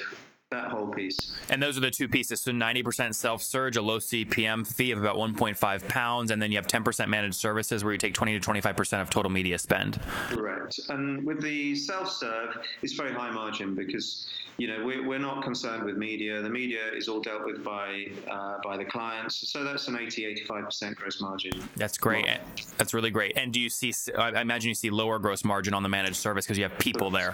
That 0.51 0.67
whole 0.67 0.87
piece. 0.87 1.33
And 1.49 1.61
those 1.61 1.75
are 1.75 1.81
the 1.81 1.89
two 1.89 2.07
pieces. 2.07 2.39
So 2.39 2.51
90% 2.51 3.15
self 3.15 3.41
surge, 3.41 3.77
a 3.77 3.81
low 3.81 3.97
CPM 3.97 4.65
fee 4.65 4.91
of 4.91 4.99
about 4.99 5.15
1.5 5.15 5.87
pounds, 5.87 6.29
and 6.29 6.39
then 6.39 6.51
you 6.51 6.57
have 6.57 6.67
10% 6.67 7.07
managed 7.07 7.33
services 7.33 7.83
where 7.83 7.93
you 7.93 7.97
take 7.97 8.13
20 8.13 8.39
to 8.39 8.51
25% 8.51 9.01
of 9.01 9.09
total 9.09 9.31
media 9.31 9.57
spend. 9.57 9.99
Correct. 10.29 10.79
And 10.89 11.25
with 11.25 11.41
the 11.41 11.75
self-serve, 11.75 12.57
it's 12.83 12.93
very 12.93 13.11
high 13.11 13.31
margin 13.31 13.73
because 13.73 14.27
you 14.57 14.67
know 14.67 14.85
we're, 14.85 15.05
we're 15.05 15.19
not 15.19 15.43
concerned 15.43 15.83
with 15.83 15.97
media. 15.97 16.43
The 16.43 16.49
media 16.49 16.91
is 16.95 17.09
all 17.09 17.21
dealt 17.21 17.43
with 17.43 17.63
by 17.63 18.05
uh, 18.29 18.59
by 18.63 18.77
the 18.77 18.85
clients. 18.85 19.51
So 19.51 19.63
that's 19.63 19.87
an 19.87 19.97
80, 19.97 20.25
85 20.25 20.65
percent 20.65 20.95
gross 20.95 21.19
margin. 21.21 21.53
That's 21.75 21.97
great. 21.97 22.27
That's 22.77 22.93
really 22.93 23.09
great. 23.09 23.33
And 23.35 23.51
do 23.51 23.59
you 23.59 23.69
see? 23.69 23.93
I 24.15 24.41
imagine 24.41 24.69
you 24.69 24.75
see 24.75 24.91
lower 24.91 25.17
gross 25.17 25.43
margin 25.43 25.73
on 25.73 25.81
the 25.81 25.89
managed 25.89 26.17
service 26.17 26.45
because 26.45 26.59
you 26.59 26.63
have 26.63 26.77
people 26.77 27.09
there. 27.09 27.33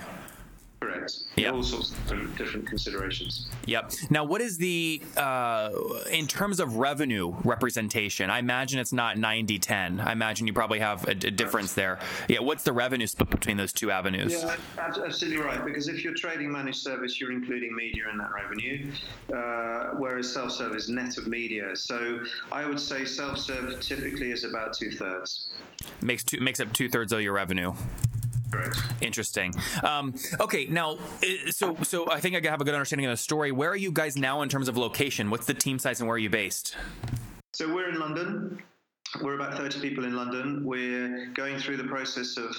Yeah. 1.35 1.51
All 1.51 1.63
sorts 1.63 1.91
of 2.09 2.37
different, 2.37 2.67
considerations. 2.67 3.47
Yep. 3.65 3.91
Now, 4.09 4.23
what 4.23 4.41
is 4.41 4.57
the 4.57 5.01
uh, 5.17 5.71
in 6.11 6.27
terms 6.27 6.59
of 6.59 6.77
revenue 6.77 7.33
representation? 7.43 8.29
I 8.29 8.39
imagine 8.39 8.79
it's 8.79 8.93
not 8.93 9.17
90-10. 9.17 10.05
I 10.05 10.11
imagine 10.11 10.47
you 10.47 10.53
probably 10.53 10.79
have 10.79 11.07
a, 11.07 11.11
a 11.11 11.15
difference 11.15 11.73
there. 11.73 11.99
Yeah. 12.27 12.39
What's 12.39 12.63
the 12.63 12.73
revenue 12.73 13.07
split 13.07 13.29
between 13.29 13.57
those 13.57 13.73
two 13.73 13.91
avenues? 13.91 14.33
Yeah, 14.33 14.55
ab- 14.77 14.97
absolutely 15.03 15.43
right. 15.43 15.63
Because 15.63 15.87
if 15.87 16.03
you're 16.03 16.13
trading 16.13 16.51
managed 16.51 16.79
service, 16.79 17.19
you're 17.19 17.31
including 17.31 17.75
media 17.75 18.03
in 18.11 18.17
that 18.17 18.31
revenue, 18.33 18.91
uh, 19.33 19.95
whereas 19.97 20.31
self-serve 20.31 20.75
is 20.75 20.89
net 20.89 21.17
of 21.17 21.27
media. 21.27 21.75
So 21.75 22.19
I 22.51 22.65
would 22.65 22.79
say 22.79 23.05
self-serve 23.05 23.79
typically 23.79 24.31
is 24.31 24.43
about 24.43 24.73
two 24.73 24.91
thirds. 24.91 25.49
Makes 26.01 26.23
two, 26.23 26.39
makes 26.39 26.59
up 26.59 26.71
two 26.73 26.89
thirds 26.89 27.11
of 27.11 27.21
your 27.21 27.33
revenue. 27.33 27.73
Correct. 28.51 28.77
Interesting. 29.01 29.53
Um, 29.83 30.13
okay, 30.39 30.65
now, 30.65 30.93
uh, 31.23 31.51
so 31.51 31.75
so 31.83 32.09
I 32.11 32.19
think 32.19 32.35
I 32.35 32.49
have 32.49 32.61
a 32.61 32.65
good 32.65 32.73
understanding 32.73 33.05
of 33.05 33.11
the 33.11 33.17
story. 33.17 33.51
Where 33.51 33.69
are 33.69 33.77
you 33.77 33.91
guys 33.91 34.17
now 34.17 34.41
in 34.41 34.49
terms 34.49 34.67
of 34.67 34.77
location? 34.77 35.29
What's 35.29 35.45
the 35.45 35.53
team 35.53 35.79
size 35.79 35.99
and 35.99 36.07
where 36.07 36.15
are 36.15 36.19
you 36.19 36.29
based? 36.29 36.75
So 37.53 37.73
we're 37.73 37.89
in 37.89 37.99
London. 37.99 38.61
We're 39.21 39.35
about 39.35 39.57
30 39.57 39.81
people 39.81 40.05
in 40.05 40.15
London. 40.15 40.63
We're 40.65 41.27
going 41.33 41.59
through 41.59 41.77
the 41.77 41.83
process 41.83 42.37
of 42.37 42.55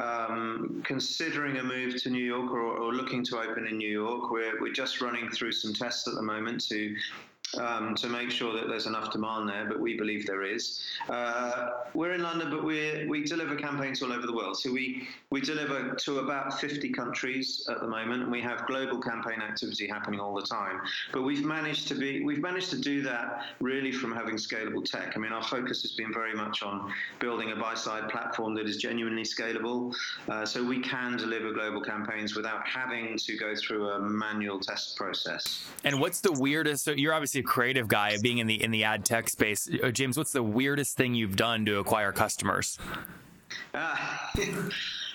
um, 0.00 0.82
considering 0.84 1.58
a 1.58 1.62
move 1.62 2.00
to 2.02 2.10
New 2.10 2.24
York 2.24 2.50
or, 2.50 2.60
or 2.60 2.92
looking 2.92 3.24
to 3.26 3.38
open 3.38 3.66
in 3.66 3.78
New 3.78 3.88
York. 3.88 4.30
We're, 4.30 4.60
we're 4.60 4.72
just 4.72 5.00
running 5.00 5.30
through 5.30 5.52
some 5.52 5.72
tests 5.72 6.08
at 6.08 6.14
the 6.14 6.22
moment 6.22 6.66
to 6.68 6.96
um, 7.58 7.94
to 7.96 8.08
make 8.08 8.30
sure 8.30 8.52
that 8.54 8.68
there's 8.68 8.86
enough 8.86 9.12
demand 9.12 9.48
there, 9.48 9.66
but 9.66 9.78
we 9.78 9.96
believe 9.96 10.26
there 10.26 10.42
is. 10.42 10.80
Uh, 11.08 11.70
we're 11.94 12.12
in 12.12 12.22
London, 12.22 12.50
but 12.50 12.64
we 12.64 13.06
we 13.08 13.24
deliver 13.24 13.56
campaigns 13.56 14.02
all 14.02 14.12
over 14.12 14.26
the 14.26 14.32
world. 14.32 14.56
So 14.58 14.72
we 14.72 15.08
we 15.30 15.40
deliver 15.40 15.94
to 15.94 16.18
about 16.20 16.60
50 16.60 16.90
countries 16.90 17.66
at 17.70 17.80
the 17.80 17.86
moment, 17.86 18.22
and 18.22 18.32
we 18.32 18.40
have 18.40 18.66
global 18.66 19.00
campaign 19.00 19.40
activity 19.40 19.86
happening 19.86 20.20
all 20.20 20.34
the 20.34 20.46
time. 20.46 20.80
But 21.12 21.22
we've 21.22 21.44
managed 21.44 21.88
to 21.88 21.94
be 21.94 22.24
we've 22.24 22.40
managed 22.40 22.70
to 22.70 22.78
do 22.78 23.02
that 23.02 23.44
really 23.60 23.92
from 23.92 24.12
having 24.12 24.36
scalable 24.36 24.84
tech. 24.84 25.12
I 25.16 25.18
mean, 25.18 25.32
our 25.32 25.42
focus 25.42 25.82
has 25.82 25.92
been 25.92 26.12
very 26.12 26.34
much 26.34 26.62
on 26.62 26.92
building 27.18 27.52
a 27.52 27.56
buy-side 27.56 28.08
platform 28.08 28.54
that 28.54 28.66
is 28.66 28.76
genuinely 28.76 29.24
scalable, 29.24 29.94
uh, 30.28 30.46
so 30.46 30.64
we 30.64 30.80
can 30.80 31.16
deliver 31.16 31.52
global 31.52 31.80
campaigns 31.80 32.34
without 32.34 32.66
having 32.66 33.16
to 33.18 33.36
go 33.36 33.54
through 33.54 33.88
a 33.88 34.00
manual 34.00 34.58
test 34.58 34.96
process. 34.96 35.66
And 35.84 36.00
what's 36.00 36.20
the 36.20 36.32
weirdest? 36.32 36.84
So 36.84 36.92
you're 36.92 37.14
obviously 37.14 37.41
a 37.42 37.44
creative 37.44 37.88
guy, 37.88 38.16
being 38.22 38.38
in 38.38 38.46
the 38.46 38.62
in 38.62 38.70
the 38.70 38.84
ad 38.84 39.04
tech 39.04 39.28
space. 39.28 39.68
Uh, 39.82 39.90
James, 39.90 40.16
what's 40.16 40.32
the 40.32 40.42
weirdest 40.42 40.96
thing 40.96 41.14
you've 41.14 41.36
done 41.36 41.64
to 41.66 41.78
acquire 41.78 42.12
customers? 42.12 42.78
Uh, 43.74 43.96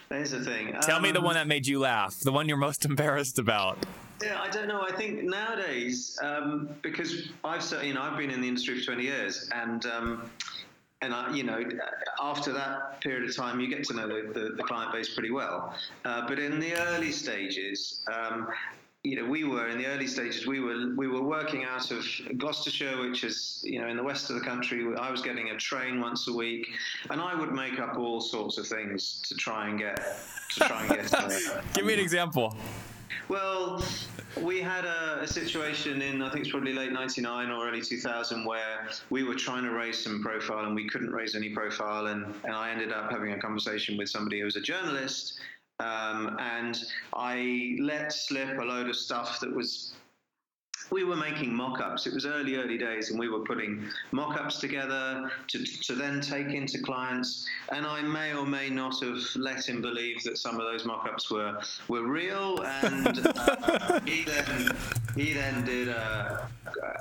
there's 0.10 0.32
the 0.32 0.44
thing. 0.44 0.76
Tell 0.82 0.98
Um, 0.98 1.04
me 1.04 1.12
the 1.12 1.22
one 1.22 1.36
that 1.36 1.48
made 1.48 1.66
you 1.66 1.80
laugh, 1.80 2.20
the 2.20 2.32
one 2.32 2.48
you're 2.48 2.58
most 2.58 2.86
embarrassed 2.92 3.40
about. 3.40 3.78
Yeah, 4.22 4.42
I 4.42 4.50
don't 4.50 4.68
know. 4.68 4.82
I 4.82 4.92
think 4.92 5.24
nowadays, 5.24 6.18
um, 6.24 6.70
because 6.82 7.30
I've 7.44 7.64
you 7.84 7.94
know 7.94 8.02
I've 8.02 8.18
been 8.18 8.32
in 8.32 8.42
the 8.42 8.48
industry 8.48 8.80
for 8.80 8.86
20 8.88 9.04
years, 9.04 9.50
and 9.54 9.86
um, 9.86 10.30
and 11.02 11.14
I, 11.14 11.34
you 11.34 11.44
know 11.44 11.64
after 12.22 12.52
that 12.54 13.00
period 13.02 13.30
of 13.30 13.36
time, 13.36 13.60
you 13.60 13.68
get 13.68 13.84
to 13.86 13.94
know 13.94 14.08
the, 14.08 14.34
the, 14.34 14.50
the 14.56 14.64
client 14.64 14.92
base 14.92 15.14
pretty 15.14 15.32
well. 15.32 15.74
Uh, 16.04 16.28
but 16.28 16.40
in 16.40 16.60
the 16.60 16.76
early 16.76 17.12
stages. 17.12 18.04
Um, 18.14 18.48
you 19.08 19.16
know, 19.16 19.30
we 19.30 19.46
were 19.46 19.70
in 19.70 19.78
the 19.78 19.86
early 19.86 20.06
stages. 20.06 20.46
We 20.46 20.60
were 20.60 20.94
we 20.96 21.08
were 21.08 21.22
working 21.22 21.64
out 21.64 21.92
of 21.92 22.06
Gloucestershire, 22.38 23.00
which 23.00 23.24
is 23.24 23.62
you 23.64 23.80
know 23.80 23.88
in 23.88 23.96
the 23.96 24.04
west 24.04 24.30
of 24.30 24.36
the 24.36 24.42
country. 24.42 24.86
I 25.00 25.10
was 25.10 25.22
getting 25.22 25.50
a 25.52 25.58
train 25.58 26.02
once 26.02 26.28
a 26.28 26.34
week, 26.34 26.68
and 27.10 27.22
I 27.22 27.34
would 27.34 27.54
make 27.54 27.80
up 27.80 27.98
all 27.98 28.20
sorts 28.20 28.58
of 28.58 28.68
things 28.68 29.22
to 29.28 29.36
try 29.36 29.70
and 29.70 29.80
get 29.80 29.96
to 30.56 30.60
try 30.60 30.82
and 30.82 30.90
get. 30.90 31.14
Uh, 31.14 31.62
Give 31.74 31.86
me 31.86 31.94
an 31.94 32.00
example. 32.02 32.54
well, 33.30 33.82
we 34.42 34.60
had 34.60 34.84
a, 34.84 35.22
a 35.22 35.28
situation 35.28 36.02
in, 36.02 36.22
I 36.22 36.30
think 36.30 36.42
it's 36.42 36.52
probably 36.52 36.74
late 36.74 36.92
99 36.92 37.50
or 37.50 37.68
early 37.68 37.82
2000, 37.82 38.46
where 38.46 38.90
we 39.10 39.24
were 39.24 39.36
trying 39.36 39.64
to 39.64 39.72
raise 39.72 40.04
some 40.04 40.22
profile 40.22 40.66
and 40.66 40.76
we 40.76 40.88
couldn't 40.88 41.12
raise 41.12 41.36
any 41.36 41.50
profile. 41.50 42.08
And, 42.08 42.26
and 42.44 42.54
I 42.54 42.72
ended 42.72 42.92
up 42.92 43.10
having 43.12 43.32
a 43.32 43.40
conversation 43.40 43.98
with 43.98 44.10
somebody 44.10 44.40
who 44.40 44.46
was 44.46 44.58
a 44.58 44.62
journalist. 44.62 45.40
Um, 45.80 46.36
and 46.40 46.78
I 47.14 47.78
let 47.80 48.12
slip 48.12 48.58
a 48.58 48.64
load 48.64 48.90
of 48.90 48.96
stuff 48.96 49.40
that 49.42 49.54
was 49.54 49.94
we 50.90 51.04
were 51.04 51.16
making 51.16 51.54
mock-ups. 51.54 52.08
It 52.08 52.14
was 52.14 52.26
early, 52.26 52.56
early 52.56 52.78
days, 52.78 53.10
and 53.10 53.20
we 53.20 53.28
were 53.30 53.42
putting 53.42 53.84
mock-ups 54.12 54.60
together 54.60 55.30
to, 55.48 55.66
to 55.66 55.96
then 55.96 56.22
take 56.22 56.54
into 56.54 56.80
clients. 56.80 57.46
And 57.72 57.86
I 57.86 58.02
may 58.02 58.34
or 58.34 58.46
may 58.46 58.70
not 58.70 59.04
have 59.04 59.22
let 59.36 59.68
him 59.68 59.82
believe 59.82 60.24
that 60.24 60.38
some 60.38 60.56
of 60.56 60.62
those 60.62 60.86
mock-ups 60.86 61.30
were 61.30 61.60
were 61.88 62.08
real. 62.08 62.62
And 62.64 63.28
uh, 63.28 64.00
he 64.06 64.24
then 64.24 64.72
he 65.18 65.34
then 65.34 65.66
did 65.66 65.88
a, 65.88 66.48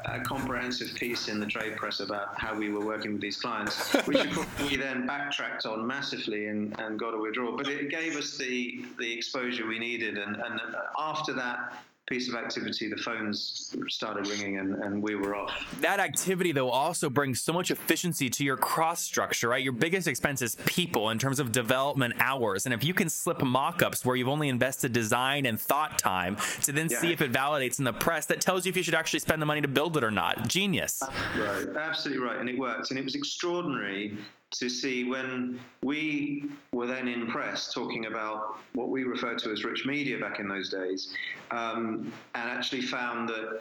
a 0.06 0.20
comprehensive 0.20 0.94
piece 0.94 1.28
in 1.28 1.38
the 1.38 1.46
trade 1.46 1.76
press 1.76 2.00
about 2.00 2.38
how 2.38 2.54
we 2.54 2.70
were 2.70 2.85
working 2.85 3.12
with 3.12 3.20
these 3.20 3.37
clients, 3.37 3.92
which 4.06 4.18
of 4.18 4.32
course 4.35 4.46
we 4.61 4.76
then 4.76 5.06
backtracked 5.06 5.66
on 5.66 5.87
massively 5.87 6.46
and, 6.46 6.78
and 6.80 6.99
got 6.99 7.14
a 7.14 7.18
withdrawal. 7.18 7.56
But 7.56 7.68
it 7.68 7.90
gave 7.90 8.16
us 8.16 8.37
the 8.37 8.85
the 8.99 9.12
exposure 9.12 9.66
we 9.66 9.78
needed, 9.78 10.18
and, 10.18 10.37
and 10.37 10.61
after 10.99 11.32
that 11.35 11.75
piece 12.06 12.28
of 12.28 12.36
activity, 12.36 12.88
the 12.88 12.96
phones 12.96 13.75
started 13.88 14.28
ringing 14.28 14.58
and, 14.58 14.75
and 14.76 15.02
we 15.02 15.16
were 15.16 15.34
off. 15.34 15.52
That 15.80 15.98
activity, 15.98 16.52
though, 16.52 16.70
also 16.70 17.10
brings 17.10 17.40
so 17.40 17.52
much 17.52 17.70
efficiency 17.70 18.30
to 18.30 18.44
your 18.44 18.56
cross 18.56 19.02
structure, 19.02 19.48
right? 19.48 19.62
Your 19.62 19.72
biggest 19.72 20.06
expense 20.06 20.40
is 20.40 20.56
people 20.66 21.10
in 21.10 21.18
terms 21.18 21.40
of 21.40 21.50
development 21.50 22.14
hours. 22.20 22.64
And 22.64 22.72
if 22.72 22.84
you 22.84 22.94
can 22.94 23.08
slip 23.08 23.42
mock 23.42 23.82
ups 23.82 24.04
where 24.04 24.14
you've 24.14 24.28
only 24.28 24.48
invested 24.48 24.92
design 24.92 25.46
and 25.46 25.60
thought 25.60 25.98
time 25.98 26.36
to 26.62 26.72
then 26.72 26.88
see 26.88 27.12
if 27.12 27.20
it 27.20 27.32
validates 27.32 27.78
in 27.78 27.84
the 27.84 27.92
press, 27.92 28.26
that 28.26 28.40
tells 28.40 28.64
you 28.64 28.70
if 28.70 28.76
you 28.76 28.82
should 28.82 28.94
actually 28.94 29.20
spend 29.20 29.42
the 29.42 29.46
money 29.46 29.60
to 29.60 29.68
build 29.68 29.96
it 29.96 30.04
or 30.04 30.10
not. 30.12 30.46
Genius. 30.46 31.02
Right, 31.36 31.66
absolutely 31.76 32.25
right, 32.25 32.38
and 32.38 32.48
it 32.48 32.58
worked, 32.58 32.90
and 32.90 32.98
it 32.98 33.04
was 33.04 33.14
extraordinary 33.14 34.16
to 34.58 34.68
see 34.68 35.04
when 35.04 35.58
we 35.82 36.44
were 36.72 36.86
then 36.86 37.08
in 37.08 37.26
press 37.26 37.72
talking 37.72 38.06
about 38.06 38.58
what 38.75 38.88
we 38.88 39.04
referred 39.04 39.38
to 39.38 39.50
as 39.50 39.64
rich 39.64 39.86
media 39.86 40.18
back 40.18 40.40
in 40.40 40.48
those 40.48 40.70
days, 40.70 41.14
um, 41.50 42.12
and 42.34 42.50
actually 42.50 42.82
found 42.82 43.28
that 43.28 43.60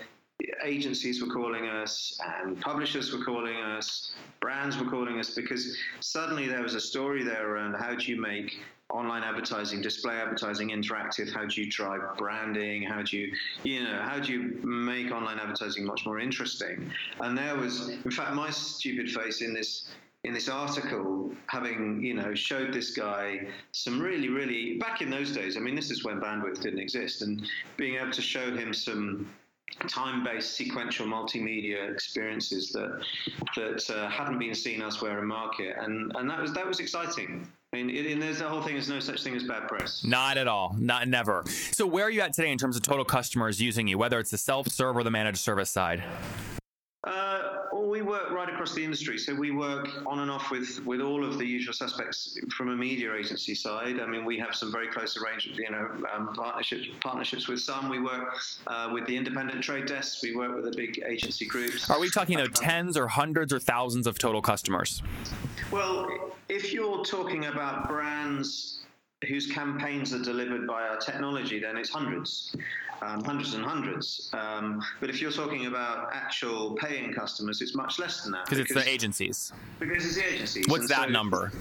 agencies 0.63 1.21
were 1.21 1.33
calling 1.33 1.67
us 1.67 2.19
and 2.43 2.59
publishers 2.59 3.13
were 3.13 3.23
calling 3.23 3.55
us, 3.55 4.13
brands 4.41 4.77
were 4.77 4.89
calling 4.89 5.19
us 5.19 5.31
because 5.31 5.77
suddenly 6.01 6.47
there 6.47 6.61
was 6.61 6.75
a 6.75 6.79
story 6.79 7.23
there 7.23 7.49
around 7.49 7.73
how 7.73 7.95
do 7.95 8.11
you 8.11 8.19
make 8.19 8.59
online 8.91 9.23
advertising, 9.23 9.81
display 9.81 10.15
advertising 10.15 10.69
interactive, 10.69 11.33
how 11.33 11.45
do 11.45 11.61
you 11.61 11.69
drive 11.71 12.01
branding, 12.17 12.83
how 12.83 13.01
do 13.01 13.17
you, 13.17 13.33
you 13.63 13.83
know, 13.83 13.99
how 14.03 14.19
do 14.19 14.31
you 14.31 14.59
make 14.63 15.11
online 15.11 15.39
advertising 15.39 15.85
much 15.85 16.05
more 16.05 16.19
interesting? 16.19 16.91
And 17.19 17.37
there 17.37 17.55
was, 17.55 17.89
in 17.89 18.11
fact, 18.11 18.33
my 18.33 18.49
stupid 18.51 19.09
face 19.09 19.41
in 19.41 19.53
this 19.53 19.87
in 20.25 20.33
this 20.33 20.49
article, 20.49 21.31
having 21.47 22.03
you 22.03 22.13
know 22.13 22.33
showed 22.33 22.73
this 22.73 22.91
guy 22.91 23.47
some 23.71 24.01
really, 24.01 24.29
really 24.29 24.77
back 24.77 25.01
in 25.01 25.09
those 25.09 25.31
days. 25.31 25.55
I 25.55 25.59
mean, 25.59 25.75
this 25.75 25.91
is 25.91 26.03
when 26.03 26.19
bandwidth 26.19 26.61
didn't 26.61 26.79
exist, 26.79 27.21
and 27.21 27.47
being 27.77 27.95
able 27.95 28.11
to 28.11 28.21
show 28.21 28.55
him 28.55 28.73
some 28.73 29.29
time-based 29.87 30.55
sequential 30.55 31.05
multimedia 31.05 31.91
experiences 31.91 32.71
that 32.71 33.03
that 33.55 33.89
uh, 33.89 34.09
hadn't 34.09 34.39
been 34.39 34.55
seen 34.55 34.81
elsewhere 34.81 35.19
in 35.19 35.27
market, 35.27 35.75
and 35.79 36.11
and 36.15 36.29
that 36.29 36.41
was 36.41 36.53
that 36.53 36.67
was 36.67 36.79
exciting. 36.79 37.47
I 37.73 37.77
mean, 37.77 37.89
it, 37.89 38.05
and 38.11 38.21
there's 38.21 38.39
the 38.39 38.47
whole 38.47 38.61
thing. 38.61 38.73
There's 38.73 38.89
no 38.89 38.99
such 38.99 39.21
thing 39.23 39.35
as 39.35 39.43
bad 39.43 39.67
press. 39.67 40.03
Not 40.03 40.37
at 40.37 40.47
all. 40.47 40.75
Not 40.79 41.07
never. 41.07 41.43
So 41.47 41.85
where 41.85 42.05
are 42.05 42.09
you 42.09 42.21
at 42.21 42.33
today 42.33 42.51
in 42.51 42.57
terms 42.57 42.75
of 42.77 42.83
total 42.83 43.05
customers 43.05 43.61
using 43.61 43.87
you, 43.87 43.97
whether 43.97 44.17
it's 44.19 44.31
the 44.31 44.37
self-serve 44.37 44.95
or 44.95 45.03
the 45.03 45.11
managed 45.11 45.39
service 45.39 45.69
side? 45.69 46.01
Uh, 47.05 47.64
well, 47.75 47.89
we 47.89 48.01
work 48.01 48.31
right 48.31 48.47
across 48.47 48.73
the 48.73 48.83
industry, 48.83 49.17
so 49.17 49.35
we 49.35 49.51
work 49.51 49.89
on 50.05 50.19
and 50.19 50.31
off 50.31 50.49
with, 50.49 50.81
with 50.85 51.01
all 51.01 51.25
of 51.25 51.37
the 51.37 51.45
usual 51.45 51.73
suspects 51.73 52.37
from 52.55 52.69
a 52.69 52.75
media 52.75 53.13
agency 53.13 53.53
side. 53.53 53.99
I 53.99 54.05
mean, 54.05 54.23
we 54.23 54.39
have 54.39 54.55
some 54.55 54.71
very 54.71 54.87
close 54.87 55.17
arrangements, 55.17 55.59
you 55.59 55.69
know, 55.69 55.89
um, 56.13 56.33
partnerships 56.33 56.87
partnerships 57.01 57.49
with 57.49 57.59
some. 57.59 57.89
We 57.89 57.99
work 57.99 58.37
uh, 58.67 58.91
with 58.93 59.05
the 59.07 59.17
independent 59.17 59.61
trade 59.61 59.87
desks. 59.87 60.23
We 60.23 60.35
work 60.37 60.55
with 60.55 60.63
the 60.63 60.77
big 60.77 61.03
agency 61.05 61.45
groups. 61.45 61.89
Are 61.89 61.99
we 61.99 62.09
talking 62.09 62.37
though 62.37 62.47
tens 62.47 62.95
or 62.95 63.07
hundreds 63.07 63.51
or 63.51 63.59
thousands 63.59 64.07
of 64.07 64.17
total 64.17 64.41
customers? 64.41 65.01
Well, 65.69 66.31
if 66.47 66.71
you're 66.71 67.03
talking 67.03 67.45
about 67.45 67.89
brands 67.89 68.84
whose 69.25 69.47
campaigns 69.47 70.13
are 70.13 70.23
delivered 70.23 70.67
by 70.67 70.83
our 70.87 70.97
technology, 70.97 71.59
then 71.59 71.77
it's 71.77 71.89
hundreds, 71.89 72.55
um, 73.01 73.23
hundreds 73.23 73.53
and 73.53 73.63
hundreds. 73.65 74.29
Um, 74.33 74.81
but 74.99 75.09
if 75.09 75.21
you're 75.21 75.31
talking 75.31 75.65
about 75.65 76.09
actual 76.13 76.75
paying 76.75 77.13
customers, 77.13 77.61
it's 77.61 77.75
much 77.75 77.99
less 77.99 78.23
than 78.23 78.31
that. 78.33 78.45
Because 78.45 78.59
it's 78.59 78.73
the 78.73 78.87
agencies. 78.87 79.51
Because 79.79 80.05
it's 80.05 80.15
the 80.15 80.25
agencies. 80.33 80.65
What's 80.67 80.81
And 80.81 80.89
that 80.91 81.07
so- 81.07 81.11
number? 81.11 81.51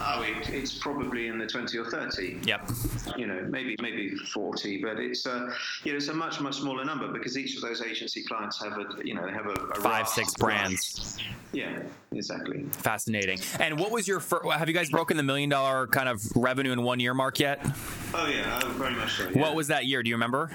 Oh, 0.00 0.22
it, 0.22 0.48
it's 0.50 0.78
probably 0.78 1.26
in 1.26 1.38
the 1.38 1.46
20 1.46 1.76
or 1.78 1.84
30. 1.84 2.38
Yep. 2.44 2.70
You 3.16 3.26
know, 3.26 3.44
maybe 3.48 3.76
maybe 3.80 4.14
40, 4.14 4.82
but 4.82 4.98
it's 4.98 5.26
a 5.26 5.50
you 5.84 5.92
know 5.92 5.96
it's 5.96 6.08
a 6.08 6.14
much 6.14 6.40
much 6.40 6.56
smaller 6.56 6.84
number 6.84 7.08
because 7.08 7.36
each 7.36 7.56
of 7.56 7.62
those 7.62 7.82
agency 7.82 8.22
clients 8.22 8.62
have 8.62 8.78
a 8.78 8.86
you 9.04 9.14
know 9.14 9.26
they 9.26 9.32
have 9.32 9.46
a, 9.46 9.54
a 9.54 9.80
Five, 9.80 10.08
six 10.08 10.34
brands. 10.34 11.18
Yeah, 11.52 11.82
exactly. 12.12 12.64
Fascinating. 12.72 13.40
And 13.58 13.78
what 13.78 13.90
was 13.90 14.06
your 14.06 14.20
fir- 14.20 14.48
have 14.50 14.68
you 14.68 14.74
guys 14.74 14.90
broken 14.90 15.16
the 15.16 15.22
million 15.22 15.48
dollar 15.48 15.86
kind 15.86 16.08
of 16.08 16.22
revenue 16.36 16.72
in 16.72 16.82
one 16.82 17.00
year 17.00 17.14
mark 17.14 17.40
yet? 17.40 17.64
Oh 18.14 18.28
yeah, 18.28 18.60
oh, 18.62 18.68
very 18.70 18.94
much 18.94 19.16
so. 19.16 19.24
What 19.30 19.54
was 19.54 19.68
that 19.68 19.86
year? 19.86 20.02
Do 20.02 20.10
you 20.10 20.14
remember? 20.14 20.50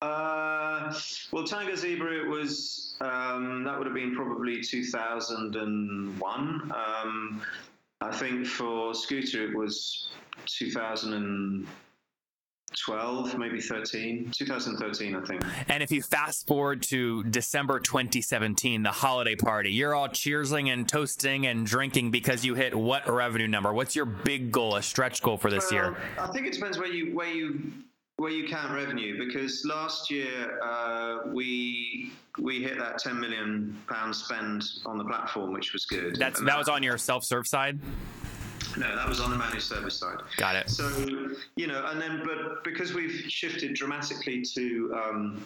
Uh, 0.00 0.92
well, 1.30 1.44
Tiger 1.44 1.76
Zebra, 1.76 2.12
it 2.12 2.26
was 2.26 2.94
um, 3.00 3.64
that 3.64 3.78
would 3.78 3.86
have 3.86 3.94
been 3.94 4.14
probably 4.14 4.62
2001. 4.62 6.72
Um, 6.74 7.42
I 8.02 8.10
think 8.10 8.46
for 8.46 8.92
Scoota 8.92 9.48
it 9.48 9.56
was 9.56 10.08
2012, 10.46 13.38
maybe 13.38 13.60
13, 13.60 14.32
2013, 14.32 15.14
I 15.14 15.20
think. 15.20 15.44
And 15.68 15.84
if 15.84 15.92
you 15.92 16.02
fast 16.02 16.48
forward 16.48 16.82
to 16.84 17.22
December 17.24 17.78
2017, 17.78 18.82
the 18.82 18.90
holiday 18.90 19.36
party, 19.36 19.70
you're 19.72 19.94
all 19.94 20.08
cheersing 20.08 20.72
and 20.72 20.88
toasting 20.88 21.46
and 21.46 21.64
drinking 21.64 22.10
because 22.10 22.44
you 22.44 22.54
hit 22.54 22.74
what 22.74 23.08
revenue 23.08 23.46
number? 23.46 23.72
What's 23.72 23.94
your 23.94 24.06
big 24.06 24.50
goal, 24.50 24.74
a 24.76 24.82
stretch 24.82 25.22
goal 25.22 25.36
for 25.36 25.50
this 25.50 25.70
year? 25.70 25.96
I 26.18 26.26
think 26.26 26.48
it 26.48 26.54
depends 26.54 26.78
where 26.78 26.92
you 26.92 27.14
where 27.14 27.32
you 27.32 27.72
where 28.22 28.30
you 28.30 28.46
count 28.46 28.70
revenue 28.72 29.18
because 29.18 29.64
last 29.64 30.08
year 30.08 30.56
uh, 30.62 31.18
we 31.26 32.12
we 32.38 32.62
hit 32.62 32.78
that 32.78 32.96
10 32.98 33.18
million 33.18 33.76
pound 33.88 34.14
spend 34.14 34.62
on 34.86 34.96
the 34.96 35.04
platform, 35.04 35.52
which 35.52 35.72
was 35.72 35.84
good. 35.86 36.14
That's 36.14 36.38
And 36.38 36.46
that 36.46 36.56
was 36.56 36.68
on 36.68 36.84
your 36.84 36.96
self-serve 36.98 37.48
side. 37.48 37.80
No, 38.78 38.94
that 38.94 39.08
was 39.08 39.18
on 39.20 39.30
the 39.32 39.36
managed 39.36 39.64
service 39.64 39.98
side. 39.98 40.18
Got 40.36 40.54
it. 40.54 40.70
So, 40.70 40.88
you 41.56 41.66
know, 41.66 41.84
and 41.86 42.00
then, 42.00 42.22
but 42.24 42.62
because 42.62 42.94
we've 42.94 43.24
shifted 43.28 43.74
dramatically 43.74 44.42
to 44.54 44.94
um, 44.94 45.44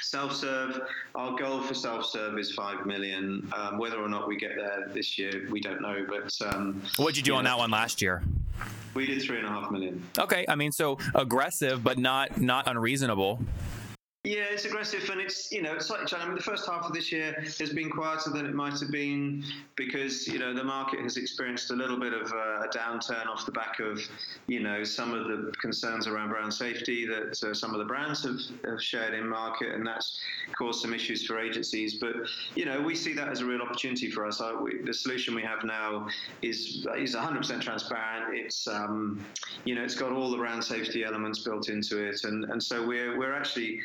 Self-serve, 0.00 0.80
our 1.14 1.36
goal 1.36 1.60
for 1.60 1.74
self-serve 1.74 2.38
is 2.38 2.52
five 2.52 2.86
million. 2.86 3.50
Um, 3.56 3.78
whether 3.78 3.98
or 3.98 4.08
not 4.08 4.28
we 4.28 4.36
get 4.36 4.52
there 4.56 4.88
this 4.92 5.18
year, 5.18 5.48
we 5.50 5.60
don't 5.60 5.82
know. 5.82 6.06
But 6.08 6.32
um, 6.46 6.80
what 6.96 7.08
did 7.08 7.18
you 7.18 7.22
do 7.22 7.34
on 7.34 7.44
that 7.44 7.58
one 7.58 7.70
last 7.70 8.00
year? 8.00 8.22
We 8.94 9.06
did 9.06 9.22
three 9.22 9.38
and 9.38 9.46
a 9.46 9.50
half 9.50 9.70
million. 9.70 10.02
Okay, 10.18 10.44
I 10.48 10.54
mean, 10.54 10.72
so 10.72 10.98
aggressive, 11.14 11.84
but 11.84 11.98
not 11.98 12.40
not 12.40 12.66
unreasonable. 12.68 13.40
Yeah, 14.28 14.44
it's 14.50 14.66
aggressive, 14.66 15.08
and 15.08 15.22
it's 15.22 15.50
you 15.50 15.62
know 15.62 15.74
it's 15.74 15.88
like 15.88 16.12
I 16.12 16.26
mean 16.26 16.34
the 16.34 16.42
first 16.42 16.66
half 16.66 16.84
of 16.84 16.92
this 16.92 17.10
year 17.10 17.32
has 17.40 17.72
been 17.72 17.88
quieter 17.88 18.28
than 18.28 18.44
it 18.44 18.54
might 18.54 18.78
have 18.78 18.90
been 18.90 19.42
because 19.74 20.28
you 20.28 20.38
know 20.38 20.52
the 20.52 20.62
market 20.62 21.00
has 21.00 21.16
experienced 21.16 21.70
a 21.70 21.74
little 21.74 21.98
bit 21.98 22.12
of 22.12 22.30
a, 22.32 22.66
a 22.66 22.68
downturn 22.68 23.26
off 23.26 23.46
the 23.46 23.52
back 23.52 23.80
of 23.80 23.98
you 24.46 24.60
know 24.60 24.84
some 24.84 25.14
of 25.14 25.28
the 25.28 25.50
concerns 25.62 26.06
around 26.06 26.28
brand 26.28 26.52
safety 26.52 27.06
that 27.06 27.42
uh, 27.42 27.54
some 27.54 27.72
of 27.72 27.78
the 27.78 27.86
brands 27.86 28.22
have, 28.22 28.36
have 28.70 28.82
shared 28.82 29.14
in 29.14 29.26
market, 29.26 29.74
and 29.74 29.86
that's 29.86 30.20
caused 30.58 30.82
some 30.82 30.92
issues 30.92 31.24
for 31.24 31.40
agencies. 31.40 31.94
But 31.94 32.16
you 32.54 32.66
know 32.66 32.82
we 32.82 32.94
see 32.94 33.14
that 33.14 33.28
as 33.28 33.40
a 33.40 33.46
real 33.46 33.62
opportunity 33.62 34.10
for 34.10 34.26
us. 34.26 34.42
Uh, 34.42 34.56
we, 34.62 34.82
the 34.82 34.92
solution 34.92 35.34
we 35.34 35.42
have 35.42 35.64
now 35.64 36.06
is 36.42 36.86
is 36.98 37.16
100% 37.16 37.62
transparent. 37.62 38.36
It's 38.36 38.68
um, 38.68 39.24
you 39.64 39.74
know 39.74 39.82
it's 39.84 39.96
got 39.96 40.12
all 40.12 40.30
the 40.30 40.36
brand 40.36 40.62
safety 40.62 41.02
elements 41.02 41.38
built 41.38 41.70
into 41.70 41.96
it, 42.06 42.24
and 42.24 42.44
and 42.44 42.62
so 42.62 42.86
we're 42.86 43.16
we're 43.16 43.32
actually 43.32 43.80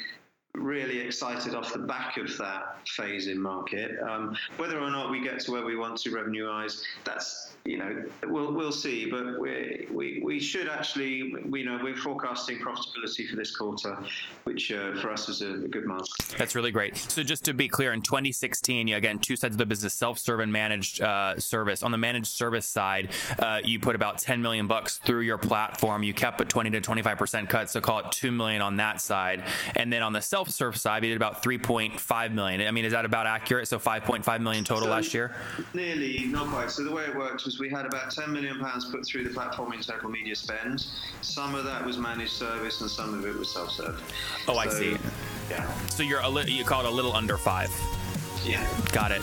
really 0.55 0.99
excited 0.99 1.55
off 1.55 1.73
the 1.73 1.79
back 1.79 2.17
of 2.17 2.37
that 2.37 2.77
phase 2.87 3.27
in 3.27 3.41
market. 3.41 3.99
Um, 4.01 4.35
whether 4.57 4.79
or 4.79 4.91
not 4.91 5.09
we 5.09 5.21
get 5.21 5.39
to 5.41 5.51
where 5.51 5.65
we 5.65 5.75
want 5.75 5.97
to 5.99 6.11
revenue 6.11 6.47
wise, 6.47 6.83
that's 7.03 7.55
you 7.65 7.77
know 7.77 8.03
we'll 8.27 8.53
we'll 8.53 8.71
see. 8.71 9.09
But 9.09 9.39
we 9.39 9.87
we, 9.91 10.21
we 10.23 10.39
should 10.39 10.67
actually 10.67 11.33
you 11.51 11.65
know 11.65 11.79
we're 11.81 11.95
forecasting 11.95 12.59
profitability 12.59 13.27
for 13.27 13.35
this 13.35 13.55
quarter, 13.55 13.97
which 14.43 14.71
uh, 14.71 14.95
for 15.01 15.11
us 15.11 15.27
is 15.27 15.41
a, 15.41 15.53
a, 15.53 15.67
good 15.67 15.85
mark. 15.85 16.05
That's 16.37 16.55
really 16.55 16.71
great. 16.71 16.97
So 16.97 17.23
just 17.23 17.45
to 17.45 17.53
be 17.53 17.67
clear, 17.67 17.93
in 17.93 18.01
2016, 18.01 18.87
you, 18.87 18.95
again 18.95 19.17
two 19.19 19.35
sides 19.35 19.55
of 19.55 19.57
the 19.57 19.65
business: 19.65 19.93
self-serve 19.95 20.39
and 20.39 20.53
managed 20.53 21.01
uh, 21.01 21.39
service. 21.39 21.81
On 21.81 21.91
the 21.91 21.97
managed 21.97 22.27
service 22.27 22.67
side, 22.67 23.09
uh, 23.39 23.59
you 23.63 23.79
put 23.79 23.95
about 23.95 24.19
10 24.19 24.41
million 24.41 24.67
bucks 24.67 24.99
through 24.99 25.21
your 25.21 25.39
platform. 25.39 26.03
You 26.03 26.13
kept 26.13 26.41
a 26.41 26.45
20 26.45 26.69
to 26.71 26.81
25 26.81 27.17
percent 27.17 27.49
cut, 27.49 27.71
so 27.71 27.81
call 27.81 27.99
it 27.99 28.11
two 28.11 28.31
million 28.31 28.61
on 28.61 28.77
that 28.77 29.01
side, 29.01 29.43
and 29.75 29.91
then 29.91 30.03
on 30.03 30.13
the 30.13 30.21
self 30.21 30.42
self-serve 30.43 30.75
side, 30.75 31.03
we 31.03 31.09
did 31.09 31.15
about 31.15 31.41
3.5 31.41 32.33
million. 32.33 32.61
I 32.61 32.71
mean, 32.71 32.83
is 32.83 32.91
that 32.91 33.05
about 33.05 33.25
accurate? 33.25 33.67
So 33.67 33.79
5.5 33.79 34.41
million 34.41 34.63
total 34.63 34.85
so 34.85 34.91
last 34.91 35.13
year? 35.13 35.33
Nearly, 35.73 36.25
not 36.25 36.47
quite. 36.49 36.69
So 36.69 36.83
the 36.83 36.91
way 36.91 37.03
it 37.03 37.15
worked 37.15 37.45
was 37.45 37.59
we 37.59 37.69
had 37.69 37.85
about 37.85 38.11
10 38.11 38.31
million 38.31 38.59
pounds 38.59 38.85
put 38.91 39.05
through 39.05 39.23
the 39.23 39.29
platform 39.29 39.71
in 39.73 39.79
total 39.81 40.09
media 40.09 40.35
spend. 40.35 40.87
Some 41.21 41.55
of 41.55 41.63
that 41.63 41.85
was 41.85 41.97
managed 41.97 42.33
service 42.33 42.81
and 42.81 42.89
some 42.89 43.13
of 43.13 43.25
it 43.25 43.37
was 43.37 43.49
self-serve. 43.53 44.01
Oh, 44.47 44.53
so, 44.53 44.59
I 44.59 44.67
see. 44.67 44.97
Yeah. 45.49 45.71
So 45.87 46.03
you're 46.03 46.21
a 46.21 46.29
li- 46.29 46.51
you 46.51 46.65
call 46.65 46.81
it 46.81 46.87
a 46.87 46.91
little 46.93 47.13
under 47.13 47.37
five. 47.37 47.71
Yeah. 48.43 48.67
Got 48.91 49.11
it. 49.11 49.21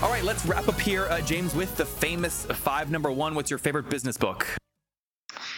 All 0.00 0.10
right, 0.10 0.22
let's 0.22 0.46
wrap 0.46 0.68
up 0.68 0.78
here, 0.78 1.06
uh, 1.06 1.20
James, 1.22 1.56
with 1.56 1.76
the 1.76 1.84
famous 1.84 2.44
five 2.46 2.88
number 2.88 3.10
one. 3.10 3.34
What's 3.34 3.50
your 3.50 3.58
favorite 3.58 3.90
business 3.90 4.16
book? 4.16 4.46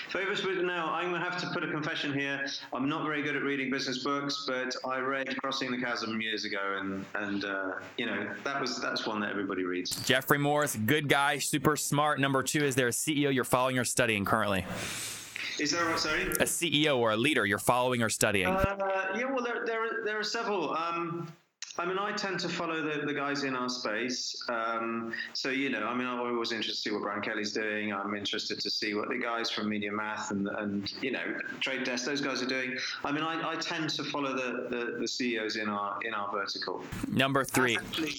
Favorite 0.09 0.43
book 0.43 0.65
now, 0.65 0.91
I'm 0.91 1.11
going 1.11 1.23
to 1.23 1.31
have 1.31 1.39
to 1.43 1.47
put 1.49 1.63
a 1.63 1.71
confession 1.71 2.15
here. 2.15 2.47
I'm 2.73 2.89
not 2.89 3.05
very 3.05 3.23
good 3.23 3.37
at 3.37 3.43
reading 3.43 3.71
business 3.71 4.03
books, 4.03 4.47
but 4.49 4.75
I 4.89 4.99
read 5.01 5.37
Crossing 5.37 5.71
the 5.71 5.77
Chasm 5.77 6.19
years 6.23 6.47
ago, 6.47 6.79
and 6.81 7.05
and 7.15 7.45
uh, 7.45 7.73
you 7.99 8.07
know 8.07 8.31
that 8.43 8.59
was 8.59 8.81
that's 8.81 9.07
one 9.07 9.21
that 9.21 9.29
everybody 9.29 9.65
reads. 9.65 10.03
Jeffrey 10.07 10.39
Morris, 10.39 10.75
good 10.75 11.07
guy, 11.07 11.37
super 11.37 11.77
smart. 11.77 12.19
Number 12.19 12.43
two, 12.43 12.65
is 12.65 12.75
there 12.75 12.89
a 12.89 12.93
CEO 12.93 13.33
you're 13.33 13.45
following 13.45 13.79
or 13.79 13.85
studying 13.85 14.25
currently? 14.25 14.65
Is 15.59 15.73
there 15.73 15.99
sorry? 15.99 16.23
A 16.23 16.47
CEO 16.47 16.97
or 16.97 17.11
a 17.11 17.17
leader 17.17 17.45
you're 17.45 17.59
following 17.59 18.03
or 18.03 18.09
studying? 18.09 18.49
Uh, 18.49 19.15
yeah, 19.15 19.27
well, 19.27 19.45
there, 19.45 19.67
there, 19.67 19.85
are, 19.85 20.05
there 20.07 20.19
are 20.19 20.25
several. 20.25 20.75
Um, 20.75 21.31
I 21.79 21.87
mean, 21.87 21.99
I 21.99 22.13
tend 22.13 22.41
to 22.41 22.49
follow 22.49 22.83
the, 22.83 23.07
the 23.07 23.15
guys 23.15 23.45
in 23.45 23.55
our 23.55 23.69
space. 23.69 24.37
Um, 24.49 25.13
so, 25.35 25.51
you 25.51 25.71
know, 25.71 25.87
I 25.87 25.95
mean, 25.95 26.07
I'm 26.07 26.19
always 26.19 26.53
interested 26.53 26.75
to 26.75 26.81
see 26.81 26.91
what 26.91 27.03
Brian 27.03 27.23
Kelly's 27.23 27.53
doing. 27.53 27.93
I'm 27.93 28.15
interested 28.15 28.59
to 28.61 28.71
see 28.71 28.95
what 28.95 29.09
the 29.09 29.19
guys 29.19 29.51
from 29.51 29.71
MediaMath 29.71 30.33
and, 30.33 30.49
and 30.49 30.93
you 31.01 31.13
know, 31.13 31.23
Trade 31.61 31.85
Desk, 31.85 32.05
those 32.05 32.21
guys 32.21 32.43
are 32.43 32.47
doing. 32.47 32.77
I 33.05 33.13
mean, 33.13 33.23
I, 33.23 33.53
I 33.53 33.57
tend 33.57 33.89
to 33.91 34.05
follow 34.05 34.35
the, 34.35 34.69
the, 34.69 34.97
the, 34.99 35.09
CEOs 35.09 35.57
in 35.57 35.69
our 35.69 35.99
in 36.05 36.15
our 36.15 36.31
vertical. 36.33 36.83
Number 37.09 37.45
three. 37.45 37.77
Actually, 37.77 38.15